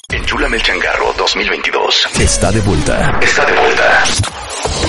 Enchúlame 0.10 0.58
el 0.58 0.64
changarro 0.64 1.14
2022. 1.18 2.08
Está 2.20 2.52
de 2.52 2.60
vuelta. 2.62 3.20
Está 3.22 3.46
de 3.46 3.54
vuelta. 3.54 4.04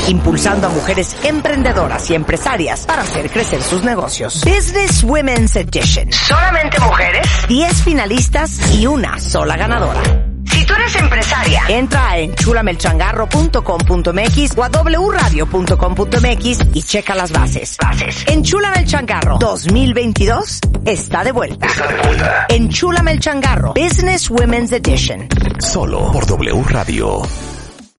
Impulsando 0.08 0.68
a 0.68 0.70
mujeres 0.70 1.16
emprendedoras 1.24 2.08
y 2.10 2.14
empresarias 2.14 2.86
para 2.86 3.02
hacer 3.02 3.28
crecer 3.30 3.62
sus 3.62 3.82
negocios. 3.82 4.42
Business 4.44 5.02
Women's 5.02 5.56
Edition. 5.56 6.12
Solamente 6.12 6.78
mujeres, 6.80 7.26
10 7.48 7.82
finalistas 7.82 8.74
y 8.74 8.86
una 8.86 9.18
sola 9.18 9.56
ganadora. 9.56 10.00
Si 10.44 10.64
tú 10.64 10.74
eres 10.74 10.94
empresaria, 10.96 11.62
entra 11.68 12.10
a 12.10 12.18
enchulamelchangarro.com.mx 12.18 14.56
o 14.56 14.64
a 14.64 14.70
wradio.com.mx 14.70 16.58
y 16.72 16.82
checa 16.82 17.14
las 17.14 17.30
bases. 17.32 17.76
Bases. 17.80 18.24
Enchúlame 18.26 18.78
el 18.78 18.86
changarro 18.86 19.36
2022 19.38 20.60
está 20.84 21.22
de 21.22 21.30
vuelta. 21.32 21.66
Está 21.66 21.86
de 21.86 22.02
vuelta. 22.02 22.46
Enchúlame 22.48 23.12
el 23.12 23.20
changarro 23.20 23.74
Business 23.74 24.30
Women's 24.30 24.72
Edition. 24.72 25.28
Solo 25.60 26.10
por 26.12 26.26
W 26.26 26.62
Radio. 26.68 27.22